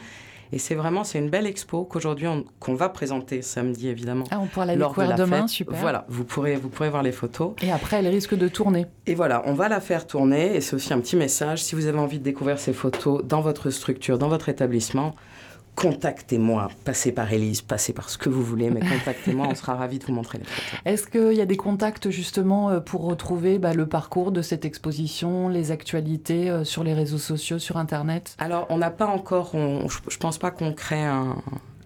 Et 0.53 0.59
c'est 0.59 0.75
vraiment, 0.75 1.05
c'est 1.05 1.19
une 1.19 1.31
belle 1.31 1.47
expo 1.47 1.85
qu'aujourd'hui, 1.85 2.27
qu'on 2.61 2.75
va 2.75 2.89
présenter 2.89 3.43
samedi, 3.43 3.89
évidemment. 3.89 4.25
Ah, 4.31 4.41
on 4.41 4.47
pourra 4.47 4.67
la 4.67 4.77
découvrir 4.77 5.17
demain, 5.17 5.47
super. 5.47 5.77
Voilà, 5.79 6.07
vous 6.09 6.25
pourrez, 6.25 6.57
vous 6.57 6.69
pourrez 6.69 6.91
voir 6.91 7.03
les 7.03 7.13
photos. 7.13 7.55
Et 7.63 7.71
après, 7.71 7.99
elle 7.99 8.09
risque 8.09 8.35
de 8.35 8.49
tourner. 8.49 8.87
Et 9.07 9.15
voilà, 9.15 9.43
on 9.47 9.55
va 9.55 9.69
la 9.69 9.81
faire 9.81 10.07
tourner. 10.07 10.57
Et 10.57 10.61
c'est 10.61 10.75
aussi 10.75 10.93
un 10.93 11.01
petit 11.01 11.17
message. 11.17 11.63
Si 11.63 11.75
vous 11.75 11.87
avez 11.87 11.99
envie 11.99 12.19
de 12.19 12.25
découvrir 12.25 12.59
ces 12.59 12.73
photos 12.73 13.25
dans 13.25 13.41
votre 13.41 13.71
structure, 13.71 14.19
dans 14.19 14.29
votre 14.29 14.49
établissement, 14.49 15.15
contactez-moi. 15.77 16.69
Passez 16.85 17.13
par 17.13 17.33
Elise, 17.33 17.63
passez 17.63 17.93
par 17.93 18.11
ce 18.11 18.19
que 18.19 18.29
vous 18.29 18.43
voulez, 18.43 18.71
mais 18.71 18.81
contactez-moi, 18.99 19.47
on 19.51 19.55
sera 19.55 19.75
ravis 19.75 19.99
de 19.99 20.05
vous 20.05 20.13
montrer 20.13 20.39
les 20.39 20.45
photos. 20.45 20.81
Est-ce 20.85 21.07
qu'il 21.07 21.37
y 21.37 21.41
a 21.41 21.47
des 21.47 21.57
contacts 21.57 22.11
justement 22.11 22.71
euh, 22.71 22.81
pour 22.81 23.03
retrouver 23.03 23.59
bah, 23.59 23.75
le 23.75 23.87
parcours 23.87 24.33
de 24.33 24.43
cette 24.43 24.65
exposition, 24.65 25.49
les 25.49 25.71
actualités 25.71 26.51
euh, 26.51 26.65
sur 26.65 26.83
les 26.83 26.95
réseaux 26.95 27.19
sociaux, 27.19 27.59
sur 27.59 27.77
Internet? 27.77 28.35
Alors, 28.39 28.67
on 28.71 28.79
n'a 28.79 28.91
pas 28.91 29.07
encore, 29.07 29.51
je 29.53 29.59
ne 29.59 30.19
pense 30.19 30.39
pas 30.39 30.51
qu'on 30.51 30.73
crée 30.73 31.05
un, 31.05 31.37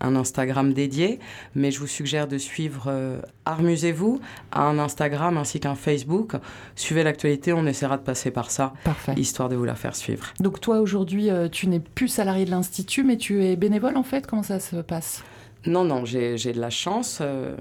un 0.00 0.16
Instagram 0.16 0.73
dédié, 0.73 1.19
mais 1.54 1.71
je 1.71 1.80
vous 1.80 1.87
suggère 1.87 2.28
de 2.28 2.38
suivre 2.38 2.85
euh, 2.88 3.21
Armusez-vous, 3.45 4.21
un 4.52 4.78
Instagram 4.78 5.37
ainsi 5.37 5.61
qu'un 5.61 5.75
Facebook. 5.75 6.35
Suivez 6.76 7.02
l'actualité, 7.02 7.52
on 7.52 7.66
essaiera 7.66 7.97
de 7.97 8.02
passer 8.02 8.30
par 8.30 8.50
ça, 8.50 8.73
histoire 9.16 9.49
de 9.49 9.57
vous 9.57 9.64
la 9.64 9.75
faire 9.75 9.97
suivre. 9.97 10.26
Donc 10.40 10.61
toi 10.61 10.80
aujourd'hui, 10.80 11.30
euh, 11.30 11.49
tu 11.49 11.66
n'es 11.66 11.80
plus 11.80 12.09
salarié 12.09 12.45
de 12.45 12.50
l'Institut, 12.50 13.04
mais 13.04 13.16
tu 13.16 13.45
es 13.45 13.57
bénévole 13.57 13.97
en 13.97 14.02
fait? 14.02 14.26
Comment 14.26 14.42
ça 14.42 14.61
se 14.61 14.76
passe? 14.76 15.23
Non, 15.66 15.85
non, 15.85 16.04
j'ai 16.04 16.37
de 16.37 16.61
la 16.61 16.70
chance. 16.70 17.18
Euh, 17.20 17.55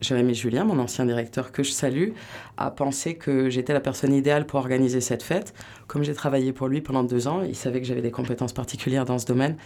Jérémy 0.00 0.34
Julien, 0.34 0.64
mon 0.64 0.78
ancien 0.78 1.06
directeur 1.06 1.52
que 1.52 1.62
je 1.62 1.70
salue, 1.70 2.10
a 2.58 2.70
pensé 2.70 3.14
que 3.16 3.48
j'étais 3.48 3.72
la 3.72 3.80
personne 3.80 4.12
idéale 4.12 4.46
pour 4.46 4.60
organiser 4.60 5.00
cette 5.00 5.22
fête. 5.22 5.54
Comme 5.86 6.02
j'ai 6.02 6.12
travaillé 6.12 6.52
pour 6.52 6.68
lui 6.68 6.82
pendant 6.82 7.02
deux 7.02 7.28
ans, 7.28 7.42
il 7.42 7.56
savait 7.56 7.80
que 7.80 7.86
j'avais 7.86 8.02
des 8.02 8.10
compétences 8.10 8.52
particulières 8.52 9.06
dans 9.06 9.18
ce 9.18 9.26
domaine. 9.26 9.56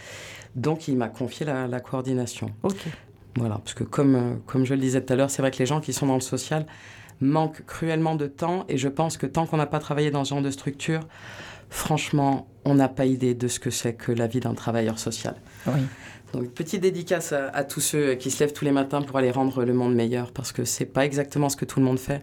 Donc 0.55 0.89
il 0.89 0.97
m'a 0.97 1.09
confié 1.09 1.47
la, 1.47 1.81
coordination. 1.81 2.51
Ok. 2.63 2.87
Voilà, 3.37 3.57
parce 3.59 3.75
que 3.75 3.85
comme, 3.85 4.15
euh, 4.17 4.35
comme 4.47 4.65
je 4.65 4.75
le 4.75 4.81
disais 4.81 5.01
tout 5.01 5.13
à 5.13 5.17
l'heure, 5.17 5.31
c'est 5.31 5.43
vrai 5.43 5.51
que 5.51 5.59
les 5.59 5.67
gens 5.67 5.81
qui 5.81 5.93
sont 5.93 6.07
dans 6.07 6.17
le 6.17 6.21
social 6.21 6.67
manquent 7.21 7.65
cruellement 7.65 8.17
de 8.17 8.27
temps 8.27 8.65
et 8.69 8.77
je 8.77 8.89
pense 8.89 9.17
que 9.17 9.27
tant 9.27 9.47
qu'on 9.47 9.57
n'a 9.57 9.67
pas 9.67 9.79
travaillé 9.79 10.11
dans 10.11 10.25
ce 10.25 10.31
genre 10.31 10.43
de 10.43 10.51
structure, 10.51 11.01
franchement, 11.69 12.49
on 12.65 12.75
n'a 12.75 12.89
pas 12.89 13.07
idée 13.07 13.35
de 13.35 13.47
ce 13.47 13.61
que 13.61 13.71
c'est 13.71 13.95
que 13.95 14.11
la 14.11 14.27
vie 14.27 14.41
d'un 14.41 14.55
travailleur 14.55 14.99
social. 14.99 15.37
Oui. 15.67 15.81
Donc, 16.33 16.51
petite 16.51 16.83
dédicace 16.83 17.33
à, 17.33 17.65
tous 17.65 17.81
ceux 17.81 18.15
qui 18.15 18.31
se 18.31 18.41
lèvent 18.41 18.53
tous 18.53 18.65
les 18.65 18.73
matins 18.73 19.03
pour 19.03 19.19
aller 19.19 19.31
rendre 19.31 19.65
le 19.65 19.73
monde 19.73 19.95
meilleur, 19.95 20.33
parce 20.33 20.53
que 20.53 20.65
c'est 20.65 20.87
pas 20.87 21.05
exactement 21.05 21.49
ce 21.49 21.57
que 21.57 21.65
tout 21.65 21.81
le 21.81 21.87
monde 21.87 21.99
fait. 21.99 22.23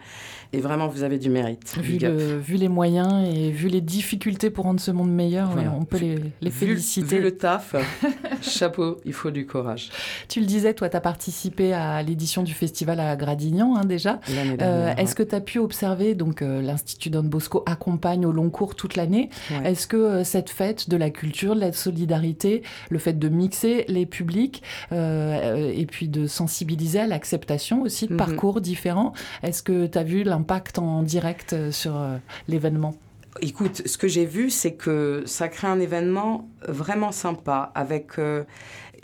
Et 0.54 0.60
vraiment, 0.60 0.88
vous 0.88 1.04
avez 1.04 1.17
du 1.17 1.30
mérite. 1.30 1.78
Vu, 1.78 1.98
vu 1.98 2.56
les 2.56 2.70
moyens 2.70 3.28
et 3.28 3.52
vu 3.52 3.67
les 3.67 3.82
difficultés 3.82 4.50
pour 4.50 4.63
rendre 4.63 4.80
ce 4.80 4.91
monde 4.91 5.12
meilleur, 5.12 5.50
on 5.78 5.84
peut 5.84 5.98
les, 5.98 6.20
les 6.41 6.52
féliciter. 6.52 7.17
Vu 7.17 7.22
le 7.22 7.32
taf, 7.36 7.76
chapeau, 8.41 8.98
il 9.04 9.13
faut 9.13 9.32
du 9.32 9.46
courage. 9.46 9.89
Tu 10.30 10.39
le 10.39 10.46
disais, 10.46 10.74
toi, 10.74 10.88
tu 10.89 10.96
as 10.96 11.02
participé 11.02 11.74
à 11.74 12.02
l'édition 12.02 12.43
du 12.43 12.54
festival 12.54 13.00
à 13.00 13.15
Gradignan 13.15 13.76
hein, 13.76 13.86
déjà. 13.86 14.20
Euh, 14.62 14.93
est-ce 14.96 15.15
que 15.15 15.24
tu 15.24 15.36
as 15.36 15.41
pu 15.41 15.60
observer, 15.60 16.15
donc 16.15 16.41
euh, 16.41 16.62
l'Institut 16.62 17.10
Don 17.10 17.24
Bosco 17.24 17.63
accompagne 17.65 18.26
au 18.26 18.32
long 18.32 18.50
cours 18.50 18.76
toute 18.76 18.96
l'année. 18.96 19.30
Est-ce 19.63 19.88
que 19.88 19.98
euh, 19.98 20.24
cette 20.24 20.50
fête 20.50 20.89
de 20.89 20.98
la 20.98 21.10
culture, 21.10 21.56
de 21.56 21.62
la 21.62 21.74
solidarité, 21.74 22.63
le 22.89 23.00
fait 23.00 23.17
de 23.17 23.30
mixer 23.30 23.86
les 23.88 23.97
publics 24.06 24.64
et 24.92 25.86
puis 25.90 26.08
de 26.08 26.28
sensibiliser 26.28 27.00
à 27.00 27.08
l'acceptation 27.08 27.82
aussi 27.82 28.08
de 28.08 28.14
mhm. 28.14 28.18
parcours 28.18 28.62
différents, 28.62 29.14
est-ce 29.44 29.64
que 29.64 29.88
tu 29.88 29.98
as 29.98 30.04
vu 30.04 30.24
impact 30.32 30.80
en 30.80 31.04
direct 31.04 31.54
euh, 31.54 31.72
sur 31.72 31.98
euh, 31.98 32.18
l'événement? 32.48 32.96
Écoute, 33.42 33.84
ce 33.86 33.98
que 33.98 34.08
j'ai 34.08 34.26
vu, 34.26 34.50
c'est 34.50 34.74
que 34.74 35.24
ça 35.26 35.48
crée 35.48 35.68
un 35.68 35.80
événement 35.80 36.50
vraiment 36.68 37.12
sympa. 37.12 37.72
Avec, 37.76 38.18
euh, 38.18 38.44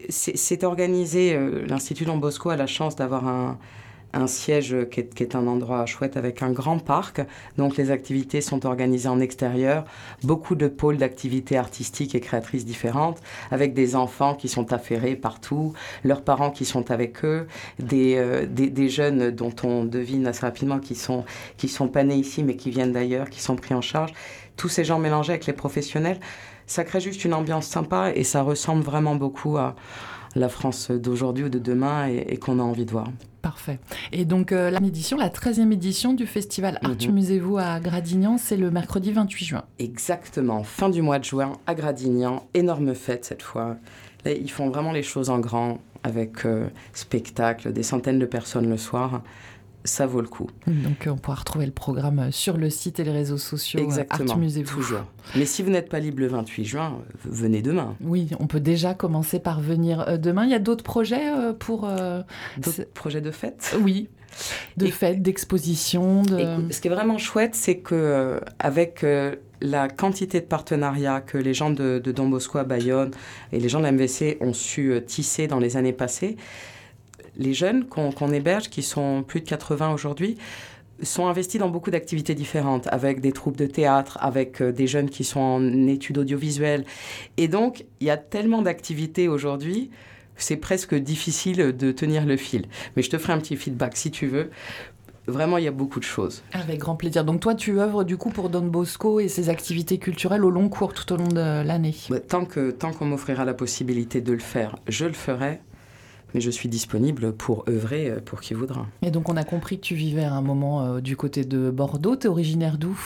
c'est 0.10 0.64
organisé. 0.64 1.38
L'Institut 1.68 2.06
Don 2.06 2.18
Bosco 2.18 2.50
a 2.50 2.56
la 2.56 2.66
chance 2.66 2.96
d'avoir 2.96 3.28
un, 3.28 3.60
un 4.14 4.28
siège 4.28 4.76
qui 4.92 5.00
est, 5.00 5.36
un 5.36 5.48
endroit 5.48 5.86
chouette 5.86 6.18
avec 6.18 6.42
un 6.42 6.52
grand 6.52 6.80
parc. 6.80 7.22
Donc 7.58 7.78
les 7.78 7.92
activités 7.92 8.42
sont 8.42 8.66
organisées 8.66 9.10
en 9.10 9.20
extérieur, 9.20 9.86
beaucoup 10.24 10.56
de 10.56 10.68
pôles 10.68 10.98
d'activités 10.98 11.58
artistiques 11.58 12.16
et 12.16 12.20
créatrices 12.20 12.66
différentes, 12.66 13.22
avec 13.52 13.74
des 13.74 13.96
enfants 13.96 14.36
qui 14.36 14.48
sont 14.48 14.72
affairés 14.74 15.16
partout, 15.16 15.74
leurs 16.04 16.22
parents 16.22 16.52
qui 16.52 16.66
sont 16.66 16.92
avec 16.92 17.26
eux, 17.26 17.48
des, 17.80 18.16
euh, 18.18 18.46
des, 18.46 18.90
jeunes 18.90 19.32
dont 19.32 19.54
on 19.64 19.86
devine 19.86 20.28
assez 20.28 20.42
rapidement 20.42 20.80
qui 20.80 20.96
sont, 20.96 21.24
qui 21.58 21.68
sont 21.68 21.88
pas 21.88 22.04
nés 22.04 22.16
ici 22.16 22.44
mais 22.44 22.56
qui 22.56 22.70
viennent 22.70 22.92
d'ailleurs, 22.92 23.30
qui 23.30 23.42
sont 23.42 23.56
pris 23.56 23.74
en 23.74 23.82
charge. 23.82 24.14
Tous 24.58 24.70
ces 24.70 24.84
gens 24.84 25.00
mélangés 25.00 25.34
avec 25.34 25.46
les 25.48 25.54
professionnels, 25.54 26.20
ça 26.68 26.84
crée 26.84 27.02
juste 27.02 27.26
une 27.26 27.34
ambiance 27.34 27.68
sympa 27.68 28.12
et 28.14 28.24
ça 28.24 28.42
ressemble 28.42 28.84
vraiment 28.84 29.16
beaucoup 29.16 29.58
à 29.58 29.76
la 30.36 30.50
France 30.50 30.92
d'aujourd'hui 30.92 31.46
ou 31.46 31.50
de 31.50 31.60
demain 31.60 32.08
et 32.08 32.38
qu'on 32.38 32.60
a 32.60 32.64
envie 32.64 32.86
de 32.86 32.92
voir. 32.92 33.08
Parfait. 33.44 33.78
Et 34.14 34.24
donc 34.24 34.54
euh, 34.54 34.72
la 34.72 34.80
édition, 34.80 35.18
la 35.18 35.28
13e 35.28 35.74
édition 35.74 36.14
du 36.14 36.26
festival 36.26 36.80
Art 36.82 36.92
mhm. 36.92 37.12
Musez-vous 37.12 37.58
à 37.58 37.82
Gradignan, 37.82 38.38
c'est 38.38 38.56
le 38.56 38.72
mercredi 38.72 39.12
28 39.12 39.46
juin. 39.46 39.64
Exactement, 39.80 40.64
fin 40.64 40.90
du 40.90 41.02
mois 41.02 41.20
de 41.20 41.26
juin 41.26 41.52
à 41.68 41.76
Gradignan, 41.76 42.48
énorme 42.54 42.96
fête 42.96 43.26
cette 43.26 43.42
fois. 43.42 43.76
Là, 44.24 44.32
ils 44.32 44.50
font 44.50 44.70
vraiment 44.70 44.94
les 44.94 45.04
choses 45.04 45.30
en 45.30 45.40
grand 45.40 45.80
avec 46.04 46.46
euh, 46.46 46.70
spectacle, 46.94 47.74
des 47.74 47.84
centaines 47.84 48.18
de 48.18 48.26
personnes 48.26 48.70
le 48.70 48.78
soir 48.78 49.22
ça 49.84 50.06
vaut 50.06 50.22
le 50.22 50.28
coup. 50.28 50.50
Donc 50.68 51.08
on 51.08 51.18
pourra 51.18 51.36
retrouver 51.38 51.66
le 51.66 51.72
programme 51.72 52.32
sur 52.32 52.58
le 52.58 52.70
site 52.70 53.00
et 53.00 53.04
les 53.04 53.12
réseaux 53.12 53.38
sociaux 53.38 53.80
euh, 53.80 53.84
Exactement, 53.84 54.36
toujours. 54.66 55.02
Mais 55.36 55.46
si 55.46 55.62
vous 55.62 55.70
n'êtes 55.70 55.90
pas 55.90 56.00
libre 56.00 56.20
le 56.20 56.28
28 56.28 56.66
juin, 56.66 57.00
venez 57.26 57.62
demain. 57.62 57.96
Oui, 58.02 58.30
on 58.40 58.48
peut 58.48 58.60
déjà 58.60 58.94
commencer 58.94 59.40
par 59.40 59.62
venir 59.62 60.02
euh, 60.08 60.18
demain. 60.18 60.46
Il 60.46 60.52
y 60.52 60.56
a 60.56 60.60
d'autres 60.60 60.84
projets 60.84 61.30
euh, 61.30 61.54
pour... 61.54 61.90
D'autres 62.58 62.86
projets 62.94 63.22
de 63.22 63.32
fête 63.32 63.76
Oui, 63.82 64.10
de 64.78 64.88
fête, 64.88 65.22
d'exposition. 65.22 66.24
De... 66.24 66.72
Ce 66.72 66.80
qui 66.80 66.88
est 66.88 66.92
vraiment 66.92 67.18
chouette, 67.18 67.56
c'est 67.56 67.78
que 67.78 68.40
avec 68.60 69.06
la 69.62 69.88
quantité 69.88 70.40
de 70.40 70.46
partenariats 70.46 71.22
que 71.22 71.38
les 71.38 71.54
gens 71.54 71.70
de, 71.70 72.00
de 72.00 72.12
Don 72.12 72.28
Bosco 72.28 72.58
à 72.58 72.64
Bayonne 72.64 73.12
et 73.52 73.60
les 73.60 73.70
gens 73.70 73.80
de 73.80 73.86
la 73.86 73.92
MVC 73.92 74.38
ont 74.42 74.54
su 74.54 75.00
tisser 75.06 75.48
dans 75.48 75.60
les 75.60 75.78
années 75.78 75.94
passées, 75.94 76.38
les 77.38 77.54
jeunes 77.54 77.86
qu'on 77.86 78.32
héberge, 78.32 78.70
qui 78.70 78.84
sont 78.84 79.24
plus 79.24 79.42
de 79.42 79.48
80 79.48 79.94
aujourd'hui, 79.94 80.38
sont 81.02 81.28
investis 81.28 81.60
dans 81.60 81.70
beaucoup 81.70 81.92
d'activités 81.92 82.36
différentes, 82.36 82.88
avec 82.88 83.20
des 83.20 83.32
troupes 83.32 83.58
de 83.58 83.66
théâtre, 83.66 84.18
avec 84.22 84.62
euh, 84.62 84.72
des 84.72 84.88
jeunes 84.88 85.10
qui 85.10 85.24
sont 85.24 85.40
en 85.40 85.88
études 85.88 86.20
audiovisuelles. 86.20 86.86
Et 87.38 87.48
donc, 87.48 87.86
il 88.00 88.08
y 88.08 88.10
a 88.10 88.18
tellement 88.18 88.62
d'activités 88.62 89.28
aujourd'hui, 89.28 89.90
c'est 90.36 90.58
presque 90.58 90.96
difficile 90.96 91.76
de 91.76 91.92
tenir 91.92 92.26
le 92.26 92.38
fil. 92.38 92.66
Mais 92.96 93.04
je 93.04 93.10
te 93.10 93.18
ferai 93.18 93.34
un 93.34 93.40
petit 93.40 93.56
feedback 93.56 93.98
si 93.98 94.12
tu 94.12 94.28
veux. 94.28 94.50
Vraiment, 95.26 95.58
il 95.58 95.64
y 95.64 95.68
a 95.68 95.72
beaucoup 95.72 96.00
de 96.00 96.06
choses. 96.06 96.44
Avec 96.52 96.80
grand 96.80 96.96
plaisir. 96.96 97.24
Donc 97.24 97.40
toi, 97.40 97.56
tu 97.56 97.80
œuvres 97.80 98.04
du 98.04 98.18
coup 98.18 98.30
pour 98.30 98.50
Don 98.50 98.66
Bosco 98.66 99.20
et 99.20 99.30
ses 99.30 99.50
activités 99.50 99.98
culturelles 99.98 100.44
au 100.44 100.50
long 100.50 100.68
cours 100.68 100.94
tout 100.94 101.14
au 101.14 101.18
long 101.18 101.28
de 101.28 101.64
l'année? 101.66 101.96
Tant 102.28 102.46
que 102.46 102.72
tant 102.72 102.92
qu'on 102.92 103.06
m'offrira 103.06 103.46
la 103.46 103.54
possibilité 103.54 104.20
de 104.20 104.34
le 104.34 104.40
faire, 104.40 104.76
je 104.90 105.06
le 105.06 105.14
ferai 105.14 105.62
mais 106.34 106.42
je 106.42 106.50
suis 106.50 106.70
disponible 106.70 107.34
pour 107.34 107.66
œuvrer 107.70 108.10
euh, 108.10 108.20
pour 108.20 108.42
qui 108.42 108.54
voudra. 108.54 108.88
Et 109.02 109.12
donc 109.12 109.30
on 109.30 109.38
a 109.38 109.44
compris 109.44 109.78
que 109.78 109.84
tu 109.86 109.96
vivais 109.96 110.24
à 110.24 110.34
un 110.34 110.42
moment 110.42 110.82
euh, 110.82 111.02
du 111.02 111.16
côté 111.16 111.46
de 111.46 111.70
Bordeaux. 111.70 112.16
Tu 112.16 112.28
es 112.28 112.30
originaire 112.30 112.78
d'où? 112.78 112.98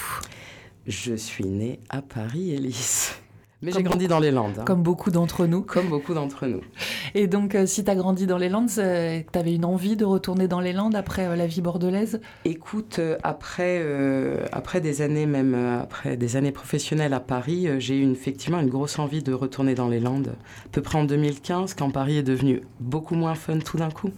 Je 0.86 1.16
suis 1.16 1.46
née 1.46 1.80
à 1.90 2.02
Paris, 2.02 2.52
Élise. 2.52 3.12
Mais 3.64 3.72
j'ai 3.72 3.82
grandi 3.82 4.08
dans 4.08 4.20
les 4.20 4.30
Landes. 4.30 4.60
Hein. 4.60 4.66
Comme 4.66 4.84
beaucoup 4.84 5.10
d'entre 5.10 5.48
nous. 5.48 5.62
Comme 5.62 5.90
beaucoup 5.90 6.14
d'entre 6.14 6.46
nous. 6.46 6.62
Et 7.16 7.26
donc, 7.26 7.56
euh, 7.56 7.66
si 7.66 7.84
tu 7.84 7.90
as 7.90 7.96
grandi 7.96 8.28
dans 8.28 8.38
les 8.38 8.50
Landes, 8.50 8.70
tu 8.70 8.80
avais 8.80 9.56
une 9.56 9.66
envie 9.66 9.96
de 9.96 10.06
retourner 10.06 10.48
dans 10.48 10.60
les 10.60 10.74
Landes 10.74 10.96
après 10.96 11.26
euh, 11.26 11.36
la 11.36 11.48
vie 11.48 11.62
bordelaise? 11.62 12.22
Écoute, 12.46 13.00
euh, 13.00 13.18
après, 13.24 13.84
après 14.52 14.80
des 14.80 15.02
années, 15.02 15.26
même 15.26 15.56
après 15.56 16.18
des 16.18 16.36
années 16.36 16.52
professionnelles 16.52 17.14
à 17.14 17.20
Paris, 17.20 17.68
j'ai 17.80 17.98
eu 17.98 18.12
effectivement 18.12 18.60
une 18.60 18.70
grosse 18.70 19.00
envie 19.00 19.24
de 19.24 19.34
retourner 19.34 19.74
dans 19.74 19.88
les 19.88 20.00
Landes. 20.00 20.36
À 20.66 20.70
peu 20.72 20.82
près 20.82 21.00
en 21.00 21.06
2015, 21.06 21.74
quand 21.74 21.90
Paris 21.90 22.18
est 22.18 22.24
devenu 22.24 22.62
beaucoup 22.80 23.16
moins 23.16 23.36
fun 23.36 23.58
tout 23.60 23.78
d'un 23.78 23.90
coup. 23.90 24.12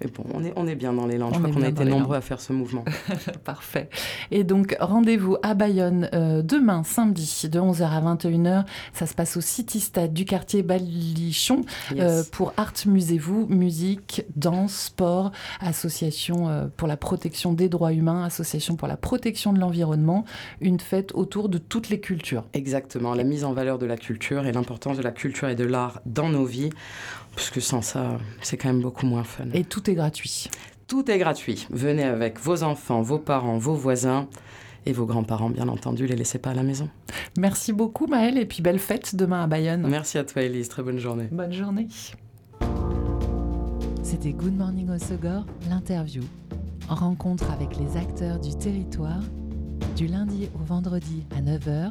Mais 0.00 0.08
bon, 0.08 0.24
on 0.34 0.44
est, 0.44 0.52
on 0.56 0.66
est 0.66 0.74
bien 0.74 0.92
dans 0.92 1.06
les 1.06 1.16
Landes. 1.16 1.34
Je 1.34 1.38
crois 1.38 1.50
qu'on 1.50 1.62
a 1.62 1.68
été 1.68 1.84
nombreux 1.84 2.16
à 2.16 2.20
faire 2.20 2.40
ce 2.40 2.52
mouvement. 2.52 2.84
Parfait. 3.44 3.88
Et 4.30 4.44
donc, 4.44 4.76
rendez-vous 4.78 5.36
à 5.42 5.54
Bayonne 5.54 6.10
euh, 6.12 6.42
demain, 6.42 6.82
samedi, 6.84 7.42
de 7.50 7.58
11h 7.58 7.84
à 7.84 8.14
21h. 8.14 8.64
Ça 8.92 9.06
se 9.06 9.14
passe 9.14 9.36
au 9.36 9.40
City 9.40 9.80
Stade 9.80 10.12
du 10.12 10.24
quartier 10.24 10.62
Balichon 10.62 11.62
euh, 11.98 12.22
pour 12.30 12.52
Art 12.56 12.72
Musez-vous, 12.84 13.46
musique, 13.48 14.24
danse, 14.36 14.74
sport, 14.74 15.32
association 15.60 16.48
euh, 16.48 16.66
pour 16.76 16.88
la 16.88 16.96
protection 16.96 17.52
des 17.54 17.68
droits 17.68 17.92
humains, 17.92 18.24
association 18.24 18.76
pour 18.76 18.88
la 18.88 18.96
protection 18.96 19.52
de 19.52 19.58
l'environnement. 19.58 20.24
Une 20.60 20.80
fête 20.80 21.12
autour 21.14 21.48
de 21.48 21.58
toutes 21.58 21.88
les 21.88 22.00
cultures. 22.00 22.44
Exactement. 22.52 23.14
La 23.14 23.24
mise 23.24 23.44
en 23.44 23.52
valeur 23.52 23.78
de 23.78 23.86
la 23.86 23.96
culture 23.96 24.46
et 24.46 24.52
l'importance 24.52 24.98
de 24.98 25.02
la 25.02 25.12
culture 25.12 25.48
et 25.48 25.54
de 25.54 25.64
l'art 25.64 26.00
dans 26.04 26.28
nos 26.28 26.44
vies. 26.44 26.70
Parce 27.36 27.50
que 27.50 27.60
sans 27.60 27.82
ça, 27.82 28.16
c'est 28.40 28.56
quand 28.56 28.68
même 28.68 28.80
beaucoup 28.80 29.04
moins 29.04 29.22
fun. 29.22 29.44
Et 29.52 29.62
tout 29.62 29.85
est 29.88 29.94
gratuit. 29.94 30.48
Tout 30.86 31.10
est 31.10 31.18
gratuit. 31.18 31.66
Venez 31.70 32.04
avec 32.04 32.38
vos 32.40 32.62
enfants, 32.62 33.02
vos 33.02 33.18
parents, 33.18 33.58
vos 33.58 33.74
voisins 33.74 34.28
et 34.86 34.92
vos 34.92 35.04
grands-parents, 35.04 35.50
bien 35.50 35.68
entendu, 35.68 36.06
les 36.06 36.14
laissez 36.14 36.38
pas 36.38 36.50
à 36.50 36.54
la 36.54 36.62
maison. 36.62 36.88
Merci 37.36 37.72
beaucoup, 37.72 38.06
Maëlle, 38.06 38.38
et 38.38 38.46
puis 38.46 38.62
belle 38.62 38.78
fête 38.78 39.16
demain 39.16 39.42
à 39.42 39.46
Bayonne. 39.48 39.86
Merci 39.88 40.16
à 40.16 40.24
toi, 40.24 40.42
Elise. 40.42 40.68
Très 40.68 40.82
bonne 40.82 40.98
journée. 40.98 41.28
Bonne 41.32 41.52
journée. 41.52 41.88
C'était 44.02 44.32
Good 44.32 44.56
Morning 44.56 44.88
au 44.90 44.98
Sogor, 44.98 45.44
l'interview. 45.68 46.22
Rencontre 46.88 47.50
avec 47.50 47.76
les 47.76 47.96
acteurs 47.96 48.38
du 48.38 48.56
territoire, 48.56 49.22
du 49.96 50.06
lundi 50.06 50.48
au 50.54 50.64
vendredi 50.64 51.24
à 51.36 51.40
9h, 51.40 51.90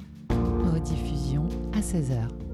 rediffusion 0.72 1.50
à 1.74 1.82
16h. 1.82 2.45